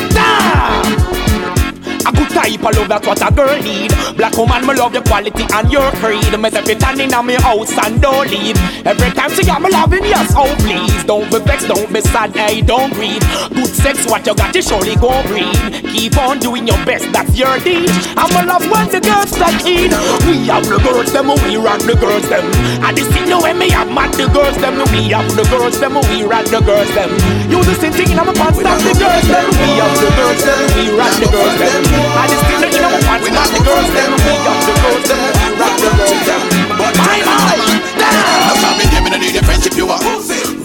[2.05, 3.91] A good type of love, that's what a girl need.
[4.17, 6.33] Black woman, me love your quality and your creed.
[6.37, 8.57] Me say fi stand in my house and don't leave.
[8.85, 11.03] Every time she got me loving, yes, oh please.
[11.05, 13.23] Don't be vexed, don't be sad, hey, don't grieve.
[13.55, 15.55] Good sex, what you got, you surely go breed.
[15.95, 17.89] Keep on doing your best, that's your deed.
[18.19, 19.91] I'ma love when the girls start in.
[20.27, 22.43] We have the girls, them, we run the girls, them.
[22.83, 24.75] And this thing, the way me have mad the girls, them.
[24.91, 27.11] We have the girls, them, we run the girls, them.
[27.47, 29.47] You the same thing in my pants, the girls, them.
[29.55, 31.92] We have the girls, them, we run the girls, them.
[31.93, 34.12] This thing, you know, stop the girls, them.
[34.25, 35.21] We have the girls, them,
[35.60, 36.41] run the girls, them.
[36.79, 37.42] My man,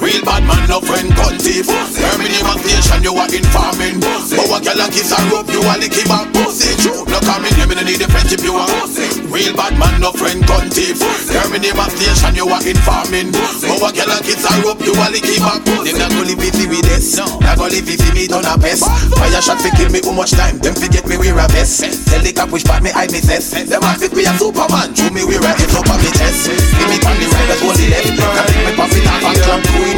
[0.09, 1.69] Real bad man, no friend, gun thief.
[1.69, 4.01] Terminate station, you are informing.
[4.01, 6.73] But what girl and kiss her up, you are licky back pussy.
[6.81, 8.73] True, no family name, no need a friendship, you are
[9.29, 10.97] Real bad man, no friend, gun thief.
[11.29, 13.37] Terminate station, you are informing.
[13.37, 15.93] But what girl and kiss her up, you are licky back pussy.
[15.93, 18.57] Them not gonna live it with this Not gonna live it with me, done a
[18.57, 20.57] best Fire shot fi kill me, how much time.
[20.57, 23.53] Them forget me wear a vest Tell the cap which part me hide me cess
[23.53, 24.95] Them a fit me a Superman.
[24.95, 26.49] True me wear a head up on me chest.
[26.49, 28.09] Give me on the right, that's what the left.
[28.17, 29.97] Can make me pop it off and jump Queen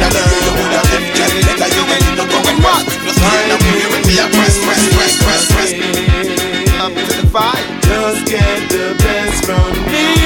[3.05, 3.19] Just
[3.91, 5.71] with me press, press, press, press,
[7.31, 7.53] the.
[7.83, 10.20] Just get the best from me,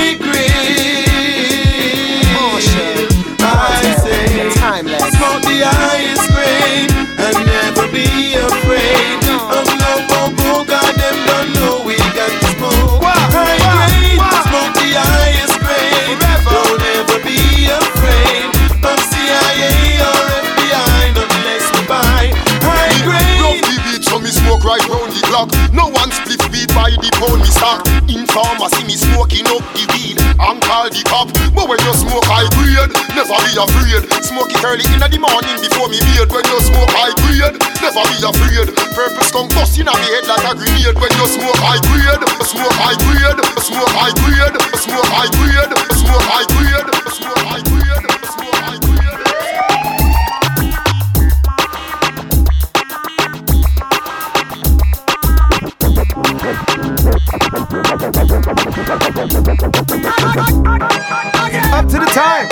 [28.36, 31.32] Informer see me smoking up the weed and call the cop.
[31.56, 34.04] But when you smoke high grade, never be afraid.
[34.28, 36.28] Smoke it early in the morning before me beard.
[36.28, 38.76] When you smoke high grade, never be afraid.
[38.92, 41.00] Purple skunk bust in my head like a grenade.
[41.00, 46.28] When you smoke high grade, smoke high grade, smoke high grade, smoke high grade, smoke
[46.28, 47.75] high grade, smoke high grade,
[61.76, 62.48] Up to the time.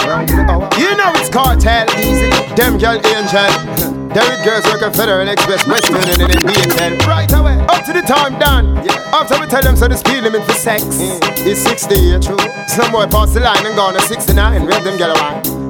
[0.77, 1.87] You know it's cartel.
[1.97, 2.29] easy.
[2.55, 4.03] Them girl angel.
[4.13, 7.07] Derek girls working Federal Express, West Union and DHL.
[7.07, 7.57] Right away.
[7.69, 8.77] Up to the time, done.
[9.13, 11.45] After we tell them so the speed limit for sex mm.
[11.45, 12.37] is 60, yeah, true.
[12.67, 14.65] Some boy pass the line and gone to 69.
[14.65, 15.62] Rev them girl around.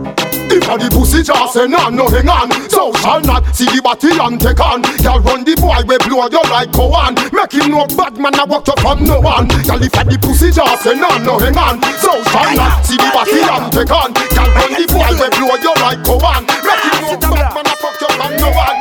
[0.49, 2.49] If a the pussy just say no, no hang on.
[2.69, 4.81] So shall not see the body and take on.
[5.01, 8.35] Girl run the boy we blow you like go on Make him no bad man
[8.35, 9.47] I walk up from no one.
[9.65, 11.81] Girl if a the pussy just say no, no hang on.
[12.01, 14.13] So shall not see the body and take on.
[14.33, 17.67] Girl run the boy we blow you like go on Make him no bad man
[17.69, 18.77] I fuck you from no one.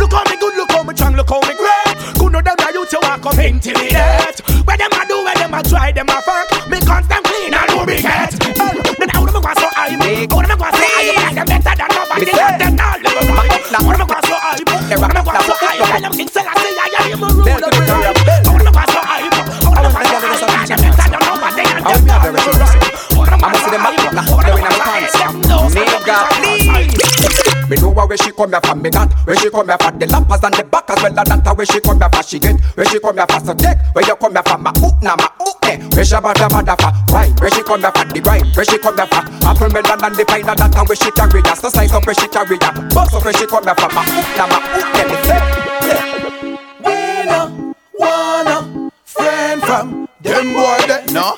[0.00, 1.96] Look how me good, look how me strong, look how me great.
[2.18, 4.40] Good know them now you to walk up death.
[4.66, 6.68] Where them a do, where them a try, them a fuck.
[6.68, 8.39] Me constant clean and lubricate.
[12.20, 13.64] Me say them all never rock up.
[13.72, 15.80] Now when me go so high, they rock me go so high.
[15.80, 17.48] Tell them King Selassie I am the ruler.
[17.48, 18.20] Tell them King Selassie
[19.00, 19.72] I am the ruler.
[19.72, 20.60] I want to tell them something.
[20.60, 21.80] I don't know what they are.
[21.80, 22.76] I will be very serious.
[23.24, 24.36] I'ma see them back up now.
[24.36, 25.16] They're in our pants.
[25.72, 27.00] Nigga, please.
[27.70, 30.06] Me know where she come here from, me that Where she come here from, the
[30.06, 32.60] lampers and the back as well as that Where she come here from, she get
[32.74, 35.14] Where she come here from, so take Where you come here from, my hook now,
[35.14, 35.30] my
[35.94, 38.96] where she bada bada for wine Where she come for the rhyme Where she come
[38.96, 41.54] for Apple melon and the pine and that Where she carry ya.
[41.54, 42.70] So size up where she carry ya.
[42.94, 44.88] Bust up where she come for my hook now my hook
[45.26, 45.40] say
[45.88, 46.04] yeah
[46.84, 46.96] We
[47.28, 51.34] no wanna friend from them boy that no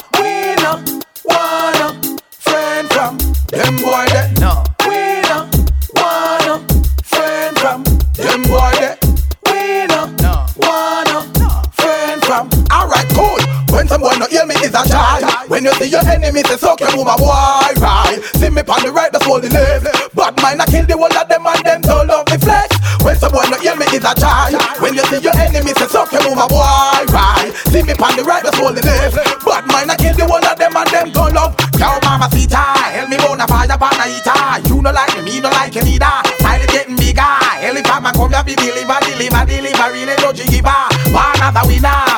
[15.62, 18.18] When you see your enemy, say suck your mama boy right.
[18.34, 19.86] See me on the right, that's all the left.
[20.10, 22.74] But mine I kill the whole of them and them don't love the flesh.
[23.06, 24.58] When someone no hear me is a child.
[24.82, 27.54] When you see your enemy, say suck your mama boy right.
[27.70, 29.14] See me on the right, that's all the left.
[29.46, 31.54] But mine I kill the whole of them and them don't love.
[31.78, 34.66] Yo, mama sita, help me bona fire pana eater.
[34.66, 36.10] You no like me, me no like you neither.
[36.58, 37.22] Is getting bigger.
[37.22, 40.90] Hell if I'm a come here, be deliver, deliver, deliver, really no jiggy bar.
[41.14, 42.11] One other winner,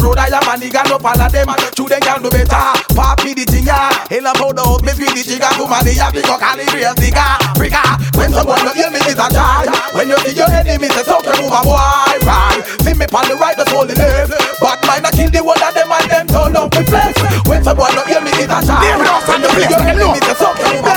[0.00, 1.48] beat me, check me, brother, I'm a nigga, no of them.
[1.74, 2.64] Two them can do better.
[2.96, 3.92] Papi the yeah.
[4.08, 5.50] Hell about the house, me feel the trigger.
[5.56, 7.20] To my day, I pick up calibrate digger.
[7.20, 7.82] Africa,
[8.16, 9.68] when someone no hear me, is a child.
[9.94, 12.60] When you see your enemy, say so can move a boy, right?
[12.82, 14.32] See me on the right, that's all the left.
[14.60, 17.14] But mine, I kill the one of them and them turn up the flex.
[17.46, 19.04] When someone no hear me, is a child.
[19.28, 20.89] When you see your enemy, say so can move a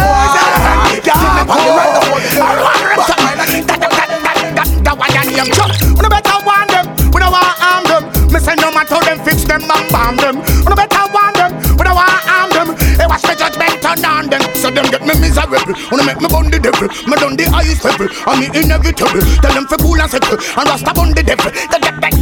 [9.23, 10.35] fix them and bomb them.
[10.67, 11.51] No better want them.
[11.79, 12.69] We no want harm them.
[12.99, 14.43] Hey, watch me judgment turn on them.
[14.55, 15.73] So them get me miserable.
[15.91, 16.87] Wanna make me bun the devil.
[17.07, 18.07] Me done the highest level.
[18.27, 19.23] And me inevitable.
[19.41, 20.37] Tell them for cool and settle.
[20.37, 21.51] And rasta bun the devil.
[21.71, 22.19] Bang bang.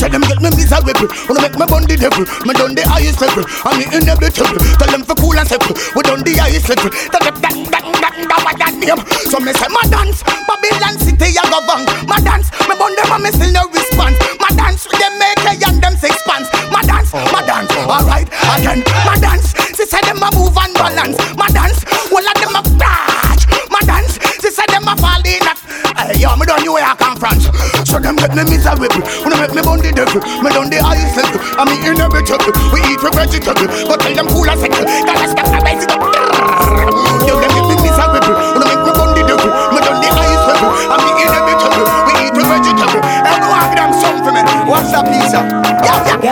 [0.00, 1.08] Tell them get me miserable.
[1.28, 2.24] Wanna make me bun the devil.
[2.46, 3.44] Me done the highest level.
[3.46, 4.58] And me inevitable.
[4.78, 5.74] Tell them for cool and settle.
[5.94, 6.90] We done the highest level.
[7.14, 8.18] Bang bang bang bang.
[8.40, 9.02] What that name?
[9.28, 10.22] So me say my dance.
[10.48, 11.84] Babylon City I go bang.
[12.08, 12.48] My dance.
[12.66, 14.16] Me bun them and me still no response.
[14.50, 16.50] My dance with them make a and them six pants.
[16.74, 17.10] My dance.
[17.14, 17.22] Oh.
[17.30, 17.70] My dance.
[17.86, 18.26] Alright
[18.58, 18.82] again.
[19.06, 19.54] My dance.
[19.78, 21.16] She said them a move and balance.
[21.38, 21.84] My dance.
[22.10, 23.46] All of them a flash.
[23.70, 24.18] My dance.
[24.42, 25.46] She said them a fall in.
[25.46, 25.54] a-
[26.00, 27.38] Hey, yo, me done you where I come from.
[27.86, 28.88] So them get me miserable.
[29.22, 30.18] Wanna make me bun the devil.
[30.42, 31.26] Me done the level.
[31.58, 32.54] I mean inevitable.
[32.74, 33.66] We eat with vegetable.
[33.86, 34.86] But tell them cool and settle.
[35.06, 35.44] Gotta the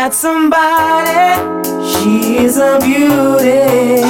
[0.09, 1.37] Got somebody,
[1.87, 4.01] she's a beauty,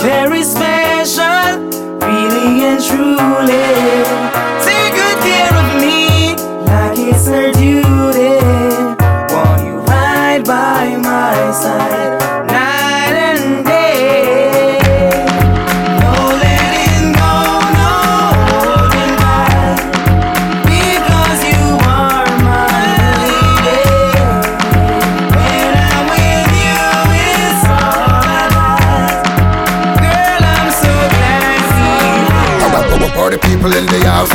[0.00, 1.58] very special,
[1.98, 3.69] really and truly.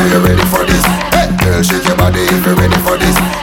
[0.10, 0.86] You ready for this?
[1.14, 3.34] Hey, girl, shake your body if you're ready for this.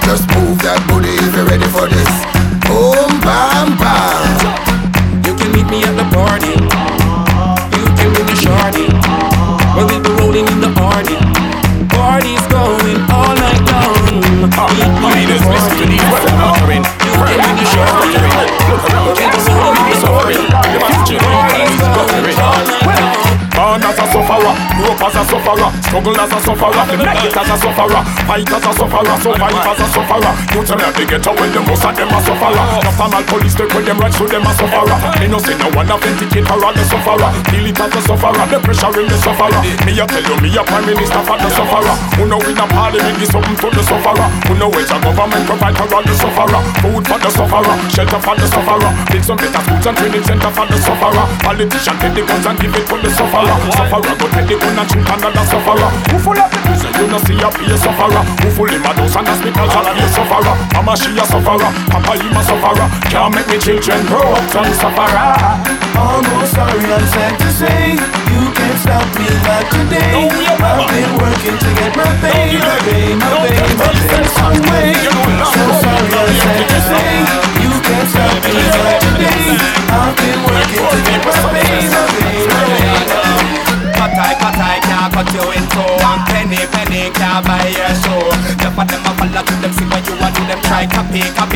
[25.02, 28.72] As a sufferer, struggle as a sufferer, make it as a sufferer, fight as a
[28.72, 30.32] sufferer, survive as a sufferer.
[30.54, 32.64] You tell me they get away, the most of them a sufferer.
[32.82, 34.96] Just a man police take with them right, so them a sufferer.
[35.18, 37.30] Me no say no one authenticate her the sufferer.
[37.50, 39.60] Feel it as a sufferer, the pressure in the sufferer.
[39.82, 41.94] Me a tell you, me a prime minister for the sufferer.
[42.14, 44.28] Who know in a parliament give something to the sufferer.
[44.46, 46.60] Who know which a government provide her as the sufferer.
[46.78, 48.90] Food for the sufferer, shelter for the sufferer.
[49.10, 51.24] Build some better schools and training center for the sufferer.
[51.42, 53.56] Politician take the guns and give it to the sufferer.
[53.74, 55.90] Sufferer go take the gun and another sufferer.
[56.12, 58.22] Who full of the prison, you know see a be a sufferer.
[58.44, 60.54] Who full in my house and hospitals and be a sufferer.
[60.76, 62.88] Mama she a sufferer, Papa him a sufferer.
[63.08, 65.72] Can't make me children grow up some sufferer.
[65.96, 67.92] Almost sorry, I'm sad to say
[68.32, 73.14] You can't stop me not today I've been working to get my pay My pay,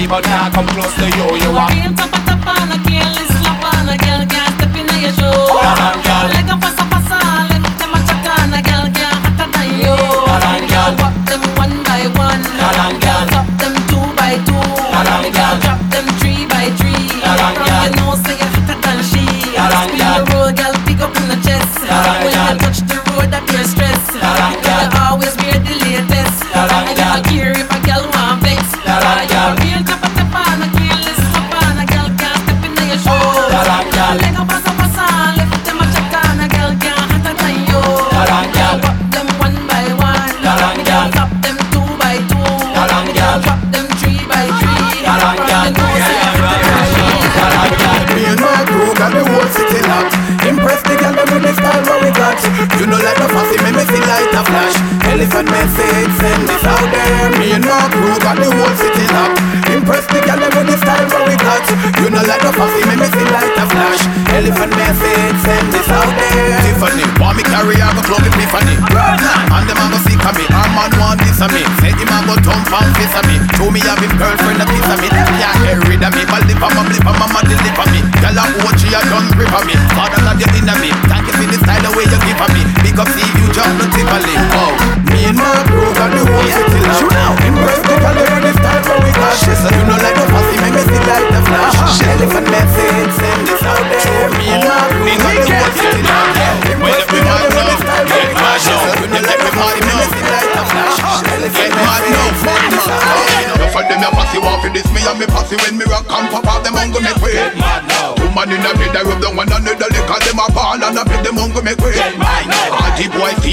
[0.08, 2.35] but can't come close to you You are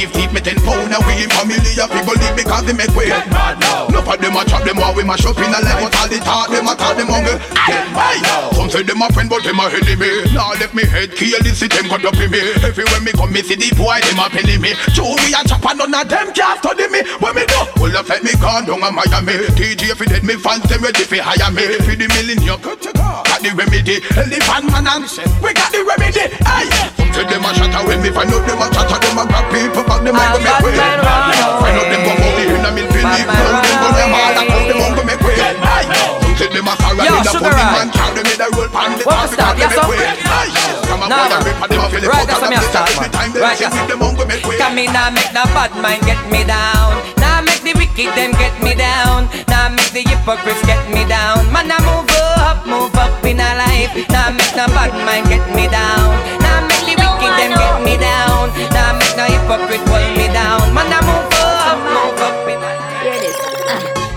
[0.03, 1.27] thief thief me ten pound away.
[1.31, 3.07] Family of people leave because they make way.
[3.07, 3.92] Get mad now.
[4.13, 6.21] Enough them a chop them while we mash up in a leg but all the
[6.21, 7.33] talk them a talk them hunger.
[7.65, 8.53] Get mad now.
[8.53, 10.29] Some say them a friend but them a enemy.
[10.29, 12.37] Now left me head kill this see them cut up in me.
[12.61, 14.77] Everywhere me come me see the boy them a penny me.
[14.93, 17.01] Show me a chop and none of them can't study me.
[17.17, 17.57] What me do?
[17.81, 19.49] Well if let me gone down a Miami.
[19.57, 21.65] DJ fi dead me fans them ready fi hire me.
[21.81, 23.97] Fi the millennium got the remedy.
[24.13, 25.09] Elephant man and
[25.41, 26.29] we got the remedy.
[26.45, 26.69] Aye.
[27.01, 29.49] Some say them a shatter when me find out them a chatter them a grab
[29.49, 30.77] people back them a go make way.
[30.77, 33.25] Find out them go out the in a mill fi leave.
[33.25, 35.39] Them go them all a out them a go make way.
[35.39, 35.87] Aye.
[36.23, 37.71] Some say them a sorrow Yo, in a Sugar funny Ray.
[37.73, 39.53] man carry me the roll pan the What top was that?
[39.53, 39.87] them Yes, make sir.
[39.89, 40.03] way.
[40.03, 40.51] Aye.
[40.89, 41.45] Come a Nah, boy a nah.
[41.47, 42.99] rip and them a feel it Right, out that's and me them a start, every
[43.01, 43.11] man.
[43.15, 44.57] time them Right, shit that's- with them a go make way.
[44.59, 46.89] Come in, now make the bad mind get me down.
[47.23, 49.19] Now make the wicked them get me down.
[49.47, 51.39] Now make the hypocrites get me down.
[51.53, 52.09] Man, I move
[52.43, 53.91] up, move up in a life.
[54.09, 56.11] Now make the bad mind get me down.
[56.43, 58.51] Now make the wicked them get me down.
[58.75, 60.73] Now make the hypocrite pull me down.
[60.73, 61.32] Man, I move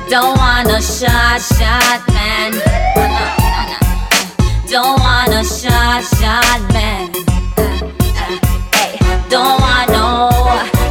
[0.09, 2.53] Don't want no shot, shot man.
[4.69, 7.13] Don't want no shot, shot man.
[9.29, 10.31] Don't want no,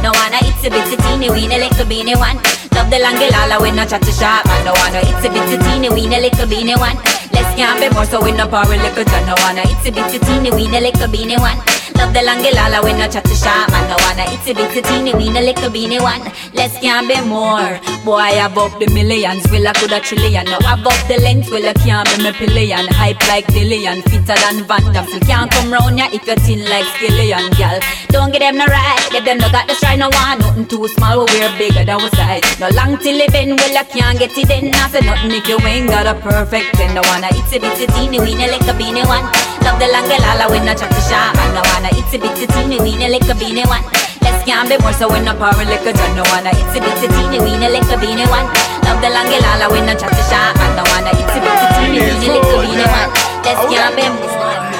[0.02, 2.65] no wanna itsy bitsy teeny weeny little beany one.
[2.76, 4.64] Love the long lala when I chat to shop man.
[4.68, 6.96] No wanna itsy bitsy teeny weeny little beany one.
[7.32, 9.24] Let's can't be more so we no power little John.
[9.24, 11.56] No wanna itsy bitsy teeny weeny little beany one.
[11.96, 13.88] Love the long lala when I chat to shop man.
[13.88, 16.20] No wanna itsy bitsy teeny weeny little beany one.
[16.52, 17.80] Let's can't be more.
[18.04, 20.44] Boy above the millions, will I could a trillion.
[20.44, 22.86] No above the length, will I can't be me pillion.
[22.92, 25.08] Hype like Dillian, fitter than Van Damme.
[25.08, 27.80] Still can't come round ya if you're thin like Skillian, gal.
[28.08, 29.98] Don't get them no right, get them no got the stride.
[29.98, 32.60] No one nothing too small, we we're bigger than we size.
[32.60, 34.74] No long till it bend, well I can't get it in.
[34.74, 36.94] I say nothing if you ain't got a perfect ten.
[36.94, 39.26] No wanna itsy bitsy teeny weeny like a beanie one.
[39.62, 40.98] Love the long lala when I chat to.
[40.98, 43.84] And no wanna itsy bitsy teeny weeny like a beanie one.
[44.24, 46.12] Let's can't be more so when I power like a John.
[46.16, 48.48] No wanna itsy bitsy teeny weeny like a beanie one.
[48.88, 50.22] Love the long lala when I chat to.
[50.24, 53.10] And no wanna itsy bitsy teeny weeny like a beanie one.
[53.46, 54.26] Let's can't be more.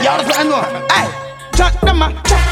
[0.03, 0.63] Y'all know.
[0.91, 1.07] Hey,
[1.57, 2.46] chat them chat, chat,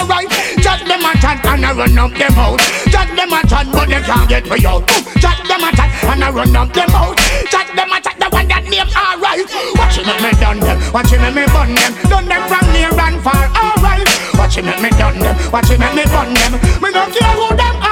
[0.00, 0.30] alright, alright.
[0.62, 2.60] Chat them a chat and I run up them out.
[2.90, 4.86] Chat them a chat, but they can't get me out.
[5.18, 7.16] Chat them a chat and I run up them out.
[7.50, 9.46] Chat them a chat, the one that name alright.
[9.76, 12.66] Watch you make me done them, watch you make me bun them, done them from
[12.72, 13.48] near and far.
[13.54, 16.52] Alright, watch you make me done them, watch you make me bun them.
[16.82, 17.87] Me no care who them.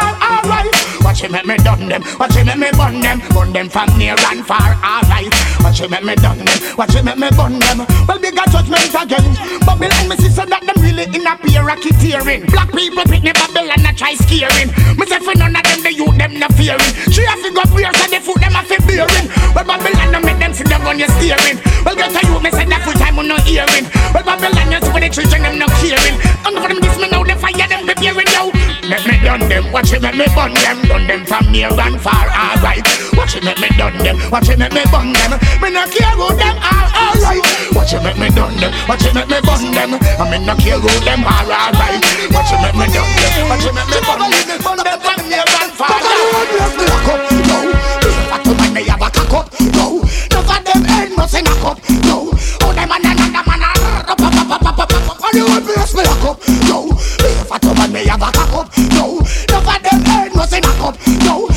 [1.07, 2.03] Watch you make me done them.
[2.19, 3.23] Watch you make me bun them.
[3.31, 4.75] Bun them from near and far.
[4.83, 5.31] Alright.
[5.63, 6.59] Watch you make me done them.
[6.77, 7.87] Watch you make me bun them.
[8.11, 9.39] Well, bigger judgment again.
[9.63, 12.51] Babylon, me sister that them really in a peer racketeering.
[12.51, 14.75] Black people pick me Babylon a try scaring.
[14.99, 16.91] Me say for none of them the youth them no fearing.
[17.15, 19.31] She have to go prayer so the foot them a fi bearing.
[19.55, 21.63] Well, Babylon no make them see them on your steering.
[21.87, 23.87] Well, get to you me say that full time no hearing.
[24.11, 26.19] Well, Babylon you see for the children them no caring.
[26.43, 28.51] And for them this me know the fire them preparing now.
[28.91, 29.71] Make me done them.
[29.71, 30.96] Watch you make me bun them.
[30.97, 32.25] Done them from near and far.
[32.25, 32.81] Alright.
[33.13, 34.17] Watch you make me done them.
[34.33, 35.37] Watch you make me bun them.
[35.61, 36.89] Me no care who them are.
[36.89, 37.45] Alright.
[37.77, 38.73] Watch you make me done them.
[38.89, 39.93] Watch you make me bun them.
[39.93, 41.45] I me no care who them are.
[41.45, 42.01] Alright.
[42.33, 43.45] Watch you make me done them.
[43.45, 44.57] Watch you make me bun them.
[44.65, 46.01] Bun them from near and far.
[46.01, 47.77] Lock up, no.
[48.33, 50.01] Fat to man, they have a cock up, no.
[50.33, 51.77] None of them ain't nothing up,
[52.09, 52.33] no.
[52.65, 55.21] Oh, them man, another man, up, up, up, up, up, up, up.
[55.29, 56.41] And you want me to lock up,
[56.73, 56.89] no.
[57.45, 59.21] Fat to man, they have a cock up, no.
[60.87, 61.56] Up, no.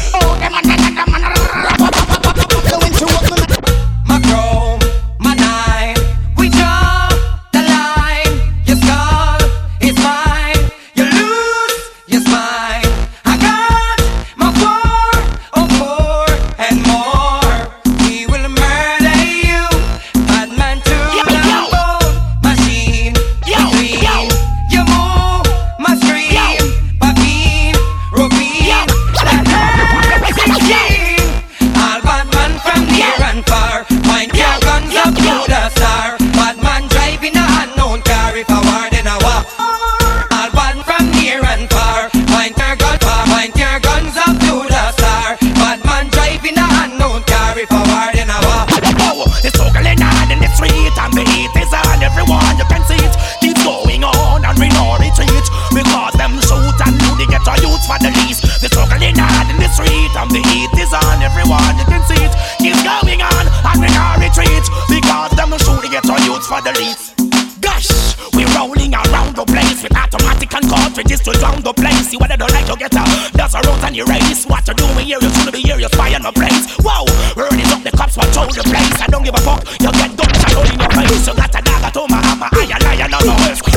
[47.60, 48.12] Unknown car.
[48.14, 49.28] If I war, then I war.
[49.28, 52.56] Oh, it's struggling on in the street and the heat is on everyone.
[52.56, 55.46] You can see it keeps going on and we no retreat
[55.76, 58.48] because them shoot and do they get our youth for the least.
[58.64, 61.76] The struggling on in the street and the heat is on everyone.
[61.76, 62.34] You can see it
[62.64, 66.62] keeps going on and we no retreat because them shoot they get our youth for
[66.64, 67.18] the least.
[67.60, 67.92] Gosh,
[68.36, 70.09] we rolling around the place with automatic
[70.90, 72.10] cartridges to drown the place.
[72.10, 73.08] See what I don't like to get out.
[73.34, 74.46] That's a road and erase.
[74.46, 75.20] What you doing here?
[75.22, 75.80] You shouldn't be here.
[75.80, 76.66] You're spying the place.
[76.82, 77.06] Wow,
[77.38, 78.98] running up the cops patrol the place.
[78.98, 79.62] I don't give a fuck.
[79.80, 81.28] You get gunshot all in your face.
[81.28, 82.50] You got a dagger to my hammer.
[82.52, 83.69] I and I and no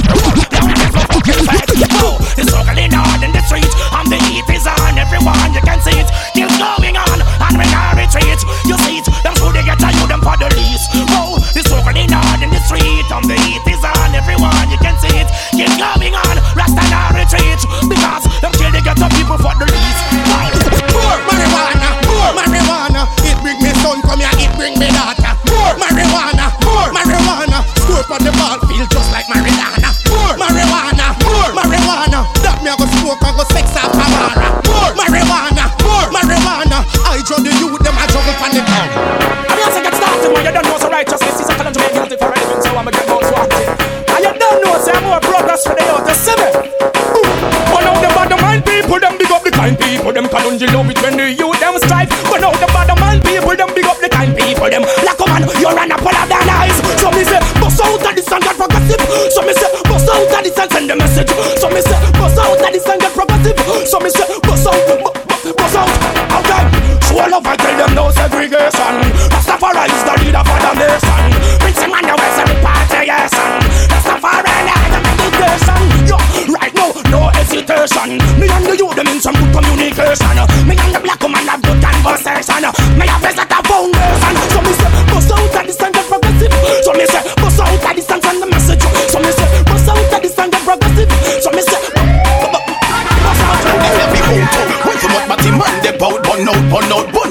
[50.62, 52.08] calungi love it when the youth them strive.
[52.30, 55.42] But now the bottom mind people, them big up the kind people, them a man,
[55.58, 56.76] you of their eyes.
[57.00, 59.00] So me say, bust out of this and get progressive.
[59.32, 61.30] So me say, bust out of this and send the message.
[61.58, 63.58] So me say, bust out of this and get progressive.
[63.88, 64.41] So me say,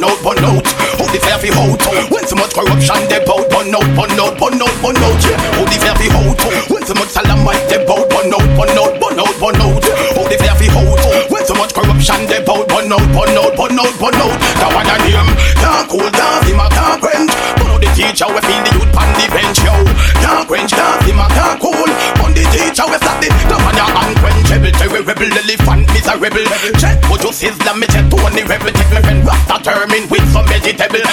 [0.02, 0.66] bun out, bun out,
[0.98, 4.34] How the fair fi out When so much corruption they bout Bun out, bun out,
[4.42, 7.86] bun out, bun out Yeah, how the fair fi out When so much salamite they
[7.86, 9.84] bout Bun out, bun out, bun out, bun out
[10.18, 13.54] How the fair fi out When so much corruption they bout Bun out, bun out,
[13.54, 15.32] bun out, bun out That one a name
[15.62, 18.98] Can't cool down, him a can't quench Bun out the teacher we feel the youth
[18.98, 19.76] on the bench Yo,
[20.26, 21.51] can't quench, can't him a can't
[22.72, 26.48] teacher we flat the That one a unquenchable rebel, elephant, miserable
[26.80, 29.22] Check what you sizzle me check to the rebel Take friend
[29.62, 31.06] termin with some vegetable.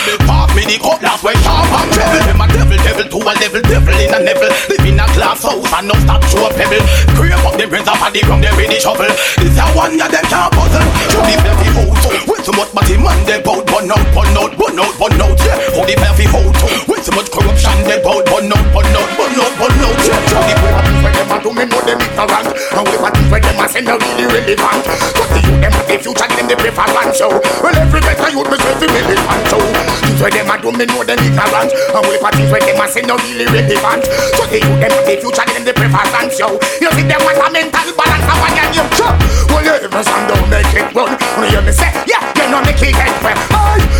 [0.56, 2.22] Me the cup sharp and treble.
[2.24, 4.50] Them a devil, devil to a level Devil in a level.
[4.72, 6.84] Live in a glass house and no stop to a pebble.
[7.14, 9.12] Scrape up the brains on the ground They ready shovel.
[9.38, 10.88] This a one ya them can't puzzle.
[11.12, 14.52] Show the belly out When so much body man they bout Bun out, bun out,
[14.56, 16.56] bun out, bun out Yeah, how the belly out
[16.88, 20.20] When so much corruption they bout Bun out, bun out, bun out, bun out Yeah,
[20.28, 22.48] show the them a do me know them ignorant.
[22.88, 25.96] We what where them a say no really relevant But the youth them a the
[26.00, 27.28] future give them the preference so
[27.60, 29.58] Well every better youth me say fi militant so
[30.00, 31.70] Things where them a do me know them ignorant.
[31.92, 34.08] What things where them a say no really relevant
[34.40, 37.20] So the youth them a the future give them the preference so You see them
[37.20, 38.84] want a mental balance and one and you?
[38.96, 39.14] Chop
[39.52, 41.12] Well you ever son don't make it run.
[41.36, 43.36] When you hear me say yeah you know make it get well.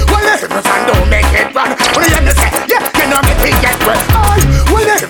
[0.08, 1.76] Well you ever son don't make it run.
[1.92, 4.37] When you hear me say yeah you know make it get well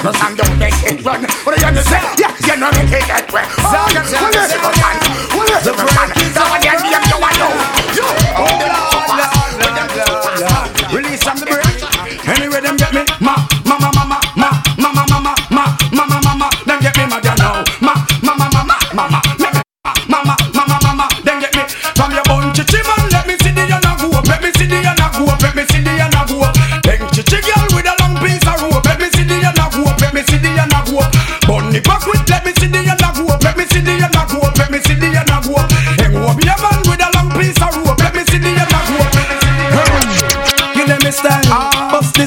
[0.08, 2.32] Aye Well you ever son don't make it run When you say yeah.
[2.46, 5.07] You know make it get Aye Well oh, you ever son Well you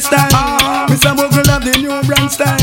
[0.01, 0.87] style.
[0.87, 1.15] Mr.
[1.15, 2.60] Mogul love the new brand style.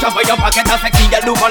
[0.00, 1.50] J'envoie un paquet à sexy de à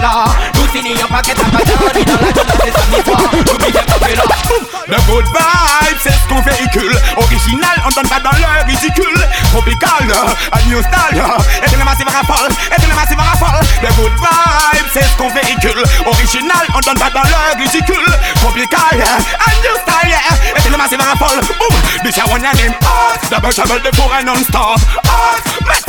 [4.88, 10.14] la good vibe, c'est ce qu'on véhicule Original, on donne pas dans le ridicule Tropical,
[10.52, 11.24] un new style
[11.66, 15.18] Et tout le massif raffole, et tout le massif raffole Le good vibe, c'est ce
[15.18, 20.18] qu'on véhicule Original, on donne pas dans le ridicule Tropical, un new style.
[20.58, 24.14] Et tout le massif raffole Boum, this a one name Hot, double trouble de pour
[24.14, 24.80] un non-stop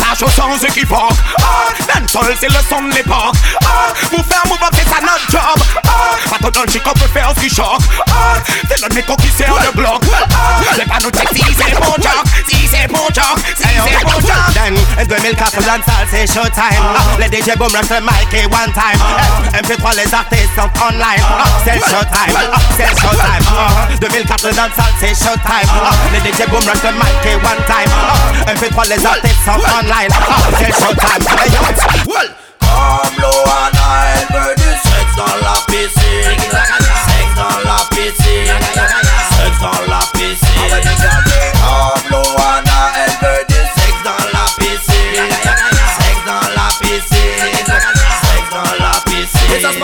[0.04, 0.98] message aux sans équivoque.
[1.38, 3.34] Hot, dancehall c'est le son de l'époque.
[3.62, 5.64] Hot, pour faire move c'est ça notre job.
[5.84, 9.28] Hot, pas ton chic on peut faire ce qui choque Hot, c'est le mec qui
[9.28, 10.02] sert le bloc.
[10.04, 12.24] Hot, les panneaux si c'est bon job
[12.74, 16.84] c'est bon job, si c'est bon job Then, en 2004 dans le salle c'est showtime
[17.18, 19.00] Les DJ boom rush le mic et one time.
[19.54, 21.24] MP3 les artistes sont online.
[21.64, 22.36] C'est showtime,
[22.76, 25.70] c'est showtime 2004 dans le salle c'est showtime
[26.12, 27.92] Les DJ boom rush le mic et one time.
[28.54, 30.10] MP3 les artistes sont online.
[30.10, 30.58] Uh-huh.
[30.58, 31.60] C'est showtime Hey yo,
[32.08, 36.40] well Comme l'eau à Nile, veut du sexe dans la piscine
[37.06, 38.63] Sexe dans la piscine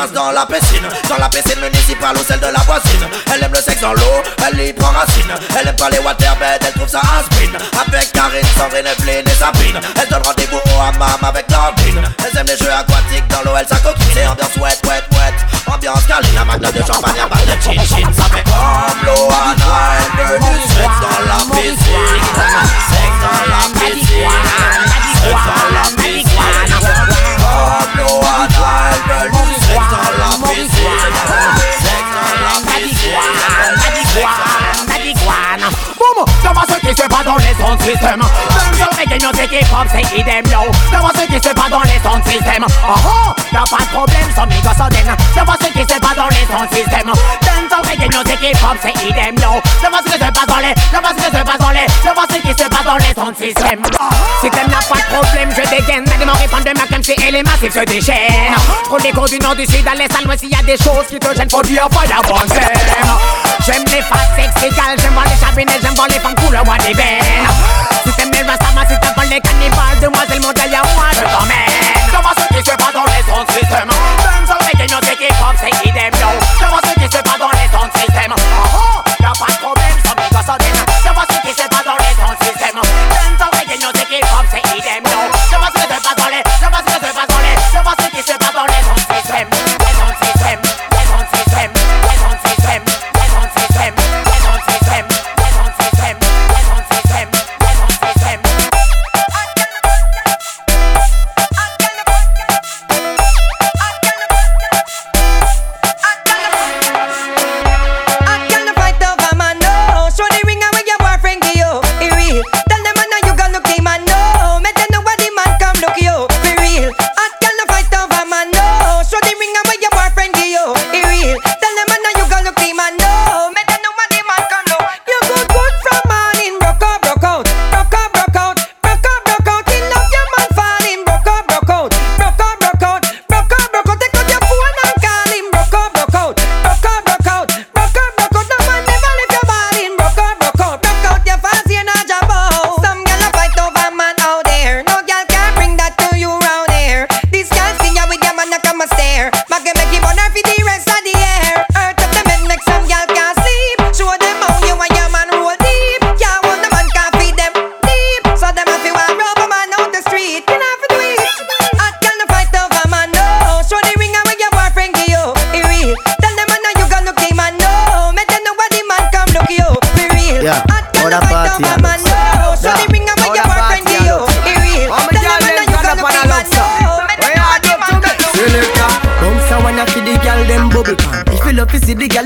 [0.08, 0.88] dans la piscine.
[1.08, 3.06] Dans la piscine municipale ou celle de la voisine.
[3.32, 5.30] Elle aime le sexe dans l'eau, elle y prend racine.
[5.58, 9.80] Elle aime pas les waterbeds, elle trouve ça spin Avec Karine, Sandrine, Evelyne et Sabine
[10.00, 13.66] Elle donne rendez-vous au hammam avec Nordine Elles aiment les jeux aquatiques dans l'eau, elle
[13.66, 15.72] s'acoquine C'est ambiance wet, wet, wet.
[15.72, 18.10] Ambiance câline, un magnum de champagne, un bain de chin chin.
[18.12, 18.49] Ça fait
[37.90, 38.49] système
[39.00, 40.60] Les gagnants qui pop, c'est idem yo.
[40.92, 44.28] D'avoir ce qui se passe dans les sons système Oh oh, y'a pas de problème,
[44.36, 47.96] sans méga soden D'avoir ce qui se passe dans les sons système Même sur les
[47.96, 49.56] gagnants qui pop, c'est idem yo.
[49.80, 52.26] D'avoir ce qui se passe dans les, d'avoir ce qui se passe dans les D'avoir
[52.28, 53.80] ce qui se passe dans les sons système
[54.40, 56.04] Système n'a pas de problème, je dégaine.
[56.18, 58.52] Mais mon répondre de ma comme si elle est massive se déchaîne.
[58.84, 60.76] Pour les cours du nord, du sud, à l'est, à l'ouest, s'il y a des
[60.76, 62.68] choses qui te gênent, faut dire, faut y avancer
[63.64, 66.94] J'aime les faces sexigales, j'aime voir les chabinets, j'aime voir les femmes couleur moi des
[66.94, 67.48] veines
[68.04, 68.12] Si
[68.50, 72.76] Rastama système pour les cannibales, demoiselles modèle y'a moi Je t'emmène Dans ma sottise, je
[72.76, 73.99] pas dans les zones système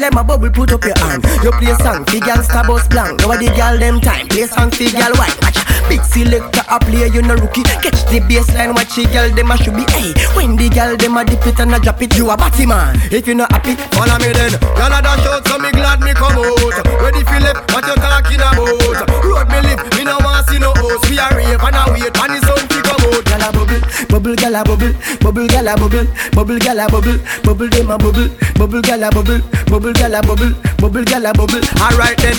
[0.05, 1.25] them a bubble, put up your hand.
[1.43, 3.21] You play song, fi gal star bus blank.
[3.21, 5.37] Now the gal them time, play song fi gal white.
[5.41, 7.65] Watch big selector a play, you no rookie.
[7.65, 9.85] Catch the baseline, watch the gal them a should be.
[9.97, 12.67] Hey, when the gal them a dip it and a drop it, you a batty
[12.67, 13.01] man.
[13.09, 14.53] If you not happy, follow me then.
[14.77, 16.77] Gal a dash out, so me glad me come out.
[17.01, 19.25] Ready Philip, what you talking about?
[19.25, 21.09] Road me live, me no want see no host.
[21.09, 22.44] We a rave and a wait, and the
[24.15, 27.91] bubble, bubble gal a bubble, bubble gal a bubble, bubble gal a bubble, bubble dem
[27.91, 31.61] a bubble, bubble gal a bubble, bubble gal a bubble, bubble gal a bubble.
[31.81, 32.37] Alright then,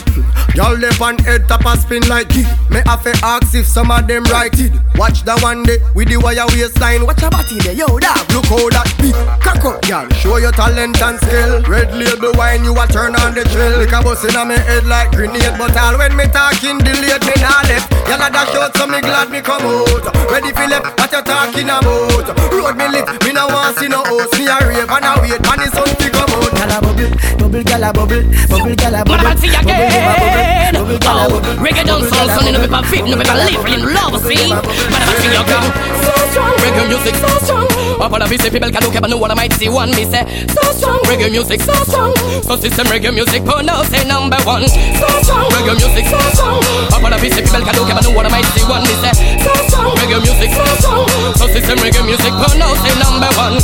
[0.56, 2.48] y'all left on head top a spin like it.
[2.70, 4.72] Me have to ask if some of them right it.
[4.96, 7.06] Watch the one day with the wire waistline.
[7.06, 8.24] Watch a body there, yo dog.
[8.32, 9.16] Look how that beat.
[9.44, 10.08] Cock up, y'all.
[10.16, 11.62] Show your talent and skill.
[11.68, 13.84] Red label wine, you a turn on the drill.
[13.84, 17.24] Like a bus in a me head like grenade, but all when me talking delayed,
[17.28, 17.92] me nah left.
[18.08, 20.16] Y'all a dash out, so me glad me come out.
[20.32, 22.26] Ready left, what you talking about?
[22.54, 24.34] Road me live, me no want see no host.
[24.38, 26.52] Me a rave and a wait, and the sun fi come out.
[26.56, 29.24] Gyal a bubble, bubble gyal a bubble, bubble gyal a bubble.
[29.24, 30.74] Man, see bubble, again.
[30.76, 32.68] bubble, bubble gyal a Oh, bubble, reggae bubble dance gyal a sound, son, in the
[32.68, 32.84] bubble.
[32.84, 34.50] paper fit, no paper live, in love, see.
[34.50, 35.66] Man, I see again.
[36.06, 37.68] So strong, reggae music so strong.
[37.96, 39.90] Up on the busy people can look up and know what I might see one.
[39.96, 42.12] Me say, so strong, reggae music so strong.
[42.44, 44.68] So system reggae music, but now say number one.
[44.68, 46.60] So strong, reggae music so strong.
[46.92, 48.84] Up on the busy people can look up and know what I might see one.
[48.84, 51.08] Me say, so strong, reggae music so strong.
[51.40, 53.56] So system reggae music, but now say number one.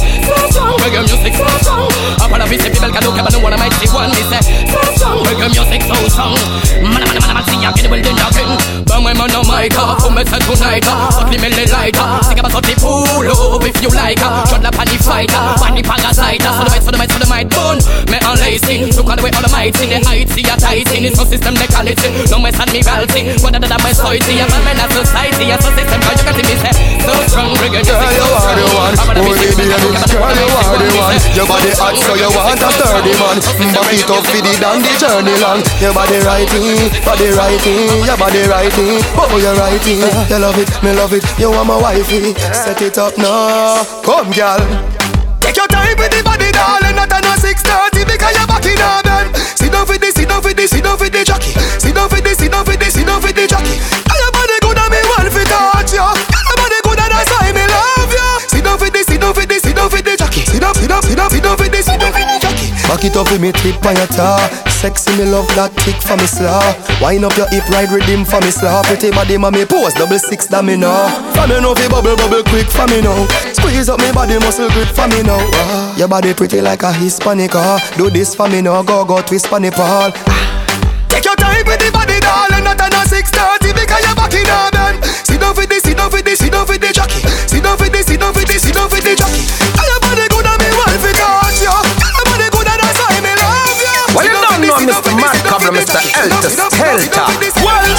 [0.48, 1.92] Strong, reggae music so strong.
[2.24, 4.08] Up on the busy people can look up and what I might see one.
[4.16, 4.40] Me say,
[4.72, 6.40] so strong, reggae music so strong.
[6.80, 8.52] Man, man, man, man, see again, well then again.
[8.88, 10.88] Bang my man on my car, for me tonight.
[10.88, 11.36] Uh, Fuck uh.
[11.36, 14.24] the melody lighter, sing about something pull up oh, if you like.
[14.48, 16.40] Shut up on the fighter, on uh, the parasite.
[16.40, 17.78] So the might, so the might, so the might burn.
[18.52, 20.84] Me look on the way all the might in the height, see a tight.
[20.92, 21.96] It's no system they call it.
[22.28, 24.44] No mess on me belting, what other than my society.
[24.44, 26.04] I'm a man of society, a so system.
[26.04, 27.96] Cause you can see me say, so strong, reggae music.
[27.96, 28.96] Girl, you are the one.
[29.24, 31.16] Only baby, girl, you are the one.
[31.32, 33.40] Your body hot, so you want a sturdy man.
[33.72, 35.64] Back it up for the down the journey long.
[35.80, 39.00] Your body righty, body righty, your body righty.
[39.16, 40.04] Oh, you're righty.
[40.28, 41.24] You love it, me love it.
[41.40, 42.36] You want my wifey.
[42.52, 43.80] Set it up now.
[44.04, 45.01] Come, girl.
[45.52, 46.96] Take your time with the body, darling.
[46.96, 49.36] Not on a 6:30 because you're back in a bed.
[49.60, 51.52] Sit down for this, sit down for this, sit down for the jockey.
[51.76, 53.76] Sit down for this, sit down for this, sit down for the jockey.
[53.76, 56.08] And your body good and me want to touch you.
[56.08, 58.28] And your body good and that's why me love you.
[58.48, 60.48] Sit down for this, sit down for this, sit down for the jockey.
[60.48, 61.84] Sit down, sit down, sit down, sit down for this,
[62.92, 64.36] Back it up with me tip on your tar.
[64.68, 66.60] Sexy me love that tick for me slaw.
[67.00, 68.84] Wind up your hip ride rhythm for me slaw.
[68.84, 71.08] Pretty body ma me pose double six that me know.
[71.32, 73.16] For me know fi bubble bubble quick for me now.
[73.56, 75.40] Squeeze up me body muscle grip for me now.
[75.40, 77.56] Ah, your body pretty like a Hispanic.
[77.56, 78.84] Ah, do this for me now.
[78.84, 80.12] Go go twist for the pole.
[81.08, 82.68] Take your time with the body, darling.
[82.68, 85.00] Not on a 6:30 because you're back in a bed.
[85.24, 87.24] Sit down for this, sit down for this, sit down for the jockey.
[87.48, 89.48] Sit down for this, sit down for this, sit down for the jockey.
[95.62, 95.70] Mr.
[95.70, 96.02] Mad Mr.
[96.10, 97.62] Helter Skelter.
[97.62, 97.94] Well,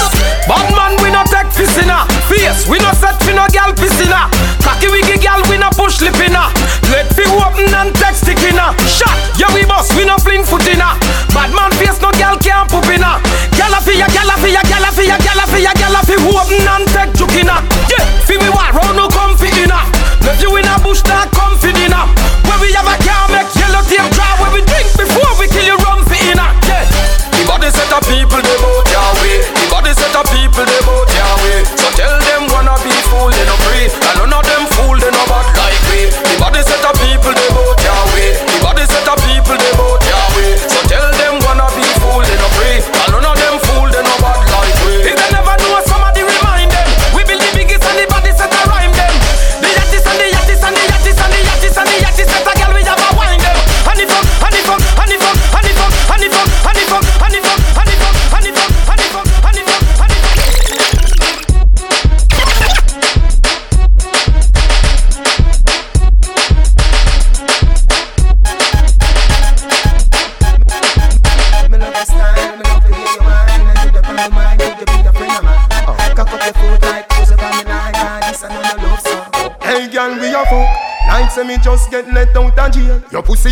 [0.51, 2.03] bad man, we no take fissina.
[2.27, 4.27] Face, we no set fi no gal pissina.
[4.59, 6.51] Cocky wiggy gal, we no push lipina.
[6.91, 8.75] Let fi open and take stickina.
[8.83, 10.99] Shot, yeah we boss, we no fling footina.
[11.31, 13.23] Bad man face, no gal can't poop inna.
[13.55, 15.63] Gal a fi ya, gal a fi ya, gal a fi ya, gal a fi
[15.63, 17.63] ya, gal a fi open and take chukina.
[17.87, 18.02] Yeah,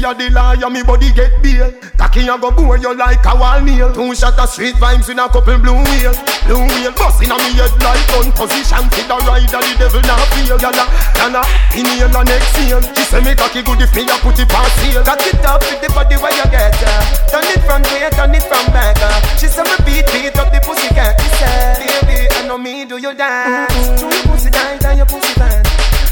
[0.02, 1.70] Pussy a the liar, me body get bail.
[1.98, 3.94] Cocky a go bore you like a wall nail.
[3.94, 6.14] Two shot of street vibes with a couple blue wheel.
[6.50, 8.82] Blue wheel busting on me head like gun position.
[8.90, 10.58] For the rider, the devil not feel.
[10.58, 10.86] Yalla,
[11.22, 11.42] yalla,
[11.78, 12.82] inhale and exhale.
[12.98, 15.06] She say me cocky good if me a put it past heel.
[15.06, 17.30] Cock it up with the body where you get uh.
[17.30, 18.98] Turn it from way, turn it from back.
[19.38, 22.86] She say me beat, beat up the pussy cat She say, baby, I know me
[22.86, 25.66] do you dance Show your pussy tight and your pussy fat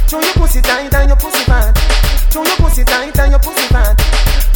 [0.10, 1.99] Show your pussy tight and your pussy fat
[2.32, 4.09] Show your pussy tight and your pussy fat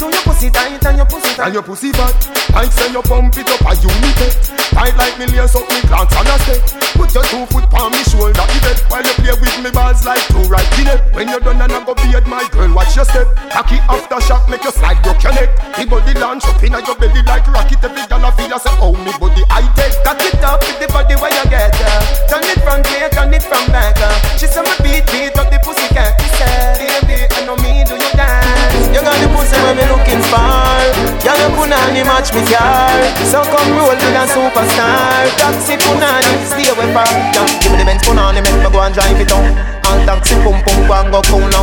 [0.04, 1.48] Show your pussy tight and your pussy tight.
[1.48, 2.12] And your pussy fat.
[2.52, 4.36] Like say you pump it up a unity.
[4.76, 6.60] Tight like me lace up me clocks on a step.
[7.00, 10.20] Put your two foot on me shoulder, even while you play with me balls like
[10.28, 11.00] two right in it.
[11.16, 13.32] When you're done and I go beard my girl, watch your step.
[13.48, 15.56] Cocky after shot make you slide broke your neck.
[15.80, 17.80] The body launch up inna your belly like rocket.
[17.80, 19.96] Every girl I feel a say, oh me body I take.
[20.04, 22.04] Cock it up with the body where you get uh.
[22.28, 24.12] Turn it from way, turn it from back uh.
[24.36, 26.20] She say me beat, beat up the pussy cat.
[26.76, 28.63] Baby, I know me do you dance.
[28.94, 30.38] You got the pussy where me looking for.
[31.26, 32.94] Y'all you punani match me car.
[33.26, 35.26] So come roll with a superstar.
[35.42, 37.10] Taxi punani, stay away from.
[37.34, 39.83] Yeah, give me the Benz punani, make me go and drive it on.
[39.94, 41.62] All taxi pum pum go and go cool now.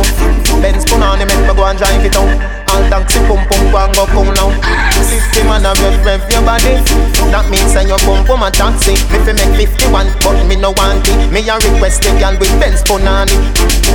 [0.63, 2.31] Benz punani, make me go and drive it on.
[2.71, 4.55] All taxi pum pum go and go cool now.
[5.03, 6.79] Fifty man a rev rev your body.
[7.27, 8.95] That means say you pum pum a taxi.
[9.11, 11.19] Me fi make fifty one, but me no want it.
[11.27, 13.35] Me a request the girl with Benz punani.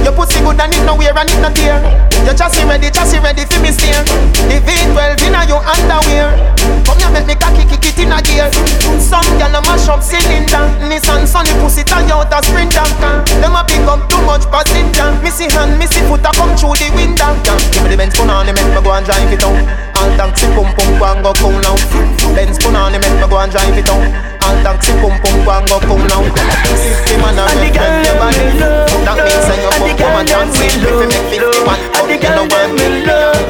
[0.04, 1.80] Your pussy good and it no wear and it no tear.
[2.28, 4.04] Your chassis ready, chassis ready fi me steer.
[4.52, 6.36] The V12 inna your underwear.
[6.84, 8.52] Come here make me cocky kick it in a gear.
[9.00, 10.68] Some gyal a mash up cylinder.
[10.84, 12.84] Nissan Sunny pussy Toyota Sprinter.
[13.40, 15.14] Them a pick up too much passenger.
[15.22, 17.30] Missy hand, missy foot a come through the window.
[17.46, 17.56] Yeah.
[17.70, 19.56] Give me the Benz punani, make me go and drive it on.
[19.96, 21.78] All taxi pum pum go and go cool now.
[22.34, 24.35] Benz punani, make me go and drive it on.
[24.46, 26.22] All taxi pum pum go and go cool now.
[26.70, 28.46] Fifty man a rev rev your body.
[29.02, 30.58] That means say you pum pum a dance.
[30.62, 32.86] If you make fifty one, but you no want me.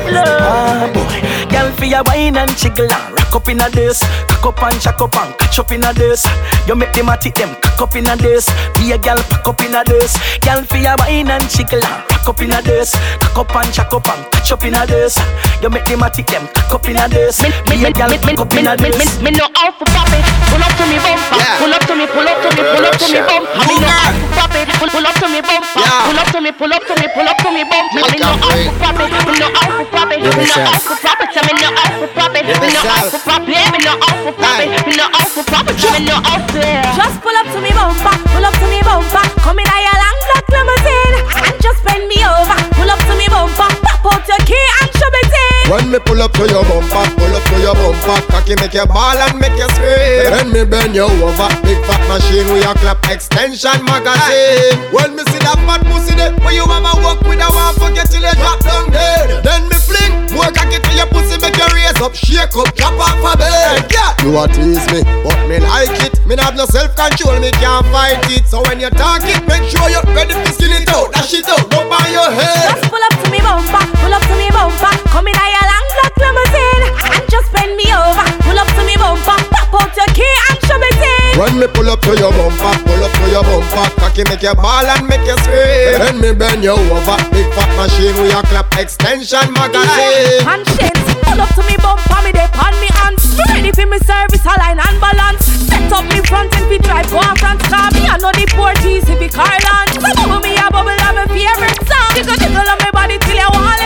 [0.09, 1.05] Ah, boy.
[1.53, 4.01] Girl, for your wine and jiggle and rock up in a this.
[4.29, 6.25] Cock up and jack up and catch up in a this.
[6.67, 8.49] You make them a tick them cock up in a this.
[8.75, 10.17] Be a girl pack up in a this.
[10.41, 12.97] Girl, for your wine and jiggle and rock up in a this.
[13.21, 15.19] Cock up and jack up and catch up in a this.
[15.61, 17.41] You make them a tick them cock up in a this.
[17.69, 19.21] Be a girl pack up in a this.
[19.21, 20.25] Me no out for pop it.
[20.51, 21.43] Pull up to me bumper.
[21.59, 23.67] Pull up to me, pull up to me, pull up to me bumper.
[23.67, 24.69] Me no out for pop it.
[24.79, 25.83] Pull pull up to me bumper.
[26.07, 28.07] Pull up to me, pull up to me, pull up to me bumper.
[28.07, 29.11] Me no out for pop it.
[29.27, 30.23] Me no out for pop it.
[30.23, 31.35] Me no out for pop it.
[31.43, 32.47] Me no out for pop it.
[32.47, 33.59] Me no out for pop it.
[33.75, 34.71] Me no out for pop it.
[34.87, 35.75] Me no out for pop it.
[35.75, 36.85] Me no out there.
[36.95, 39.25] Just pull up to me bumper, pull up to me bumper.
[39.43, 41.17] Come in a your long black limousine
[41.51, 42.59] and just bend me over.
[42.79, 45.71] Pull up to me bumper, pop out your key and show me in.
[45.71, 48.87] When me pull up to your bumper, pull up to your bumper Cocky make you
[48.87, 52.77] ball and make you scream When me bend you over, big fat machine with your
[52.77, 53.01] clap.
[53.09, 54.77] Extension magazine.
[54.93, 58.13] When me see that fat pussy there, where you mama walk with a one forget
[58.13, 59.41] till you drop down dead.
[59.41, 62.93] Then me fling, more cocky to your pussy make your raise up, shake up, drop
[63.01, 63.89] off a bed.
[63.89, 66.13] Yeah, you a tease me, but me like it.
[66.29, 68.45] Me not have no self-control, me can't fight it.
[68.45, 71.09] So when you talk it, make sure you're ready to skin it out.
[71.17, 72.77] That shit out, go by your head.
[72.77, 74.93] Just pull up to me bumper, pull up to me bumper.
[75.09, 76.85] Come in a long black limousine
[77.17, 78.29] and just bend me over.
[78.45, 81.39] Pull up to me bumper, pop out your key show me in.
[81.39, 84.55] When me pull up to your bumper, pull up to your bumper Cocky make you
[84.57, 88.41] ball and make you scream When me bend you over, big fat machine with your
[88.49, 93.37] clap extension magazine Conscience, pull up to me bumper, me dey on me hands.
[93.53, 95.45] Ready for me service, align and balance.
[95.69, 97.93] Set up me front and be drive go on front car.
[97.93, 99.93] Me I know the Portuguese Civic Island.
[99.93, 102.17] So bubble me a bubble of my favorite song.
[102.17, 103.86] Jiggle jiggle on my body till you want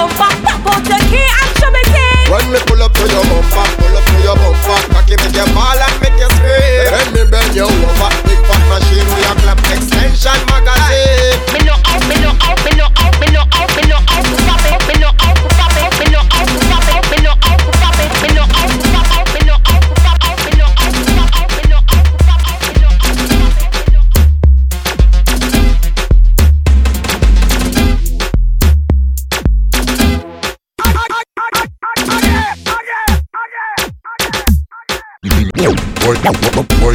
[0.00, 2.32] bumper, pop out your key and show me in.
[2.32, 5.48] When me pull up to your bumper, pull up to your bumper Cocky make you
[5.52, 9.36] ball and make you scream When me bend you over, big fat machine with your
[9.42, 10.79] clap extension magazine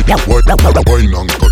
[0.07, 1.44] wine, and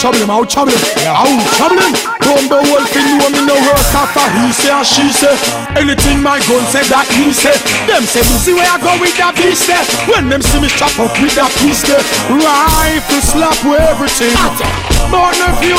[0.00, 0.80] trouble him, out trouble him,
[1.12, 1.28] out
[1.60, 1.92] trouble him.
[2.24, 5.36] Bumbo wolf in know me no worse after he say and she say.
[5.76, 7.52] Anything my gun say that he say.
[7.84, 9.84] Them say see where I go with that piece there.
[10.08, 12.00] When them see me chop up with that piece there,
[12.32, 14.32] rifle slap with everything.
[15.12, 15.76] But no few,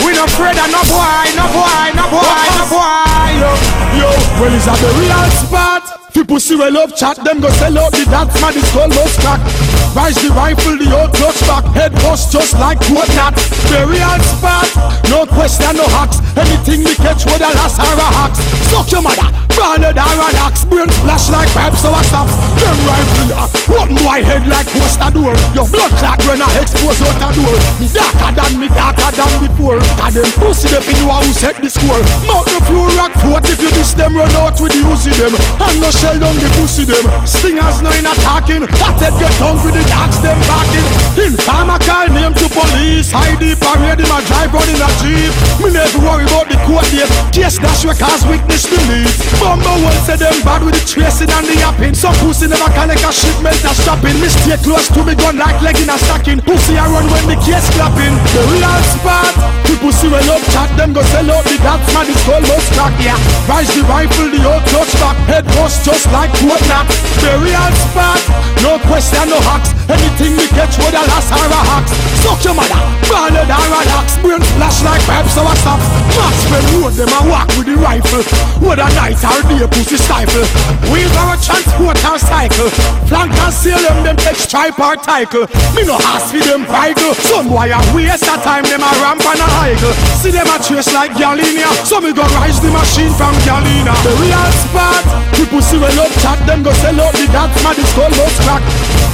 [0.00, 3.28] we no afraid of no boy, no boy, no boy, no boy.
[3.36, 3.52] Yo,
[4.00, 4.08] yo,
[4.40, 5.84] well is that the real spot?
[6.16, 9.20] Fi pussy well love chat, them go sell out the dance man, the skull must
[9.20, 9.77] crack.
[9.98, 13.34] Rise the rifle, the old clutch back, head bust just like what not.
[13.66, 14.70] Very hard spot,
[15.10, 16.22] no question, no hacks.
[16.36, 18.38] Anything we catch with a last a hacks.
[18.70, 20.62] Suck your mother, branded or an axe.
[20.64, 22.30] Brain flash like pipes, so I stop.
[22.54, 23.30] Them rifle,
[23.74, 25.34] one boy head like poster door.
[25.52, 27.58] Your blood clot when I expose out a door.
[27.82, 29.82] Me darker than me darker than before.
[29.82, 32.02] And them pussy the you who set the score.
[32.30, 35.34] Mount the floor rock foot if you diss them, run out with the Uzi them.
[35.34, 37.04] And no shell down the pussy them.
[37.26, 38.64] Stingers no in attacking.
[38.78, 40.88] Fathead get down with the dogs them backing.
[41.18, 43.10] Informer call name to police.
[43.38, 45.32] The parade him a drive in a jeep.
[45.62, 47.10] Me never worry about the court date.
[47.32, 49.08] Case dash cause witness believe.
[49.48, 51.96] Bumbo will say them bad with the tracing and the yapping.
[51.96, 54.20] Some pussy never collect a shipment a shopping.
[54.20, 56.44] Me stay close to me gun like leg in a stocking.
[56.44, 58.12] Pussy I run when the case clapping.
[58.36, 59.32] The real spot.
[59.64, 62.92] The pussy will up chat them go sell out the dots man is almost crack
[63.00, 63.16] yeah.
[63.48, 66.84] Rise the rifle the old clutch back head bust just like what not.
[67.24, 68.20] Burial spot,
[68.60, 69.72] no question, no hacks.
[69.88, 71.92] Anything we catch with a last or a hacks.
[72.20, 74.20] Suck your mother, ballad or a lax.
[74.20, 75.80] Brain flash like pipes, so I stop.
[76.16, 78.24] Maxwell road them and walk with the rifle.
[78.60, 80.46] With a night day pussy stifle.
[80.90, 82.70] Wheels are a transport or cycle.
[83.06, 85.46] Flank and seal them, them take stripe or title.
[85.74, 87.14] Me no ask for them bridle.
[87.28, 89.94] Some boy a waste of time, them a ramp and a higgle.
[90.18, 91.70] See them a trace like Galina.
[91.86, 93.94] So me go rise the machine from Galina.
[94.02, 95.04] The real spot,
[95.36, 98.38] people see well up chat, them go sell out the dots, man, the skull most
[98.42, 98.62] crack.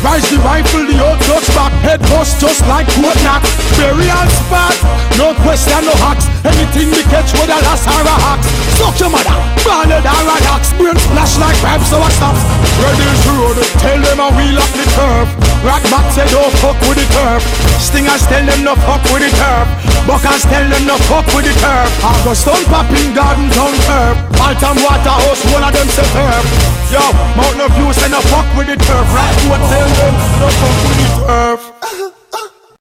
[0.05, 3.41] Rise the rifle, the old clutch back, head bust just like court knock.
[3.81, 4.77] Burial spot,
[5.17, 6.29] no question, no hacks.
[6.45, 8.47] Anything we catch with a last a hacks.
[8.77, 9.33] Suck your mother,
[9.65, 10.71] ballad or hacks.
[10.79, 12.37] Brain splash like pipes, so I stop.
[12.83, 15.29] Ready to road, tell them a wheel up the turf.
[15.65, 17.43] Rock back say don't fuck with the turf.
[17.81, 19.67] Stingers tell them no fuck with the turf.
[20.05, 21.91] Buckers tell them no fuck with the turf.
[22.05, 24.17] I go stone popping garden town turf.
[24.39, 26.45] Altam Waterhouse, one of them say turf.
[26.93, 27.03] Yo,
[27.35, 29.07] Mountain View say no fuck with the turf.
[29.15, 31.61] Right, what tell them no fuck with the turf.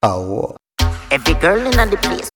[0.03, 0.55] Oh.
[1.11, 2.32] Every girl in the place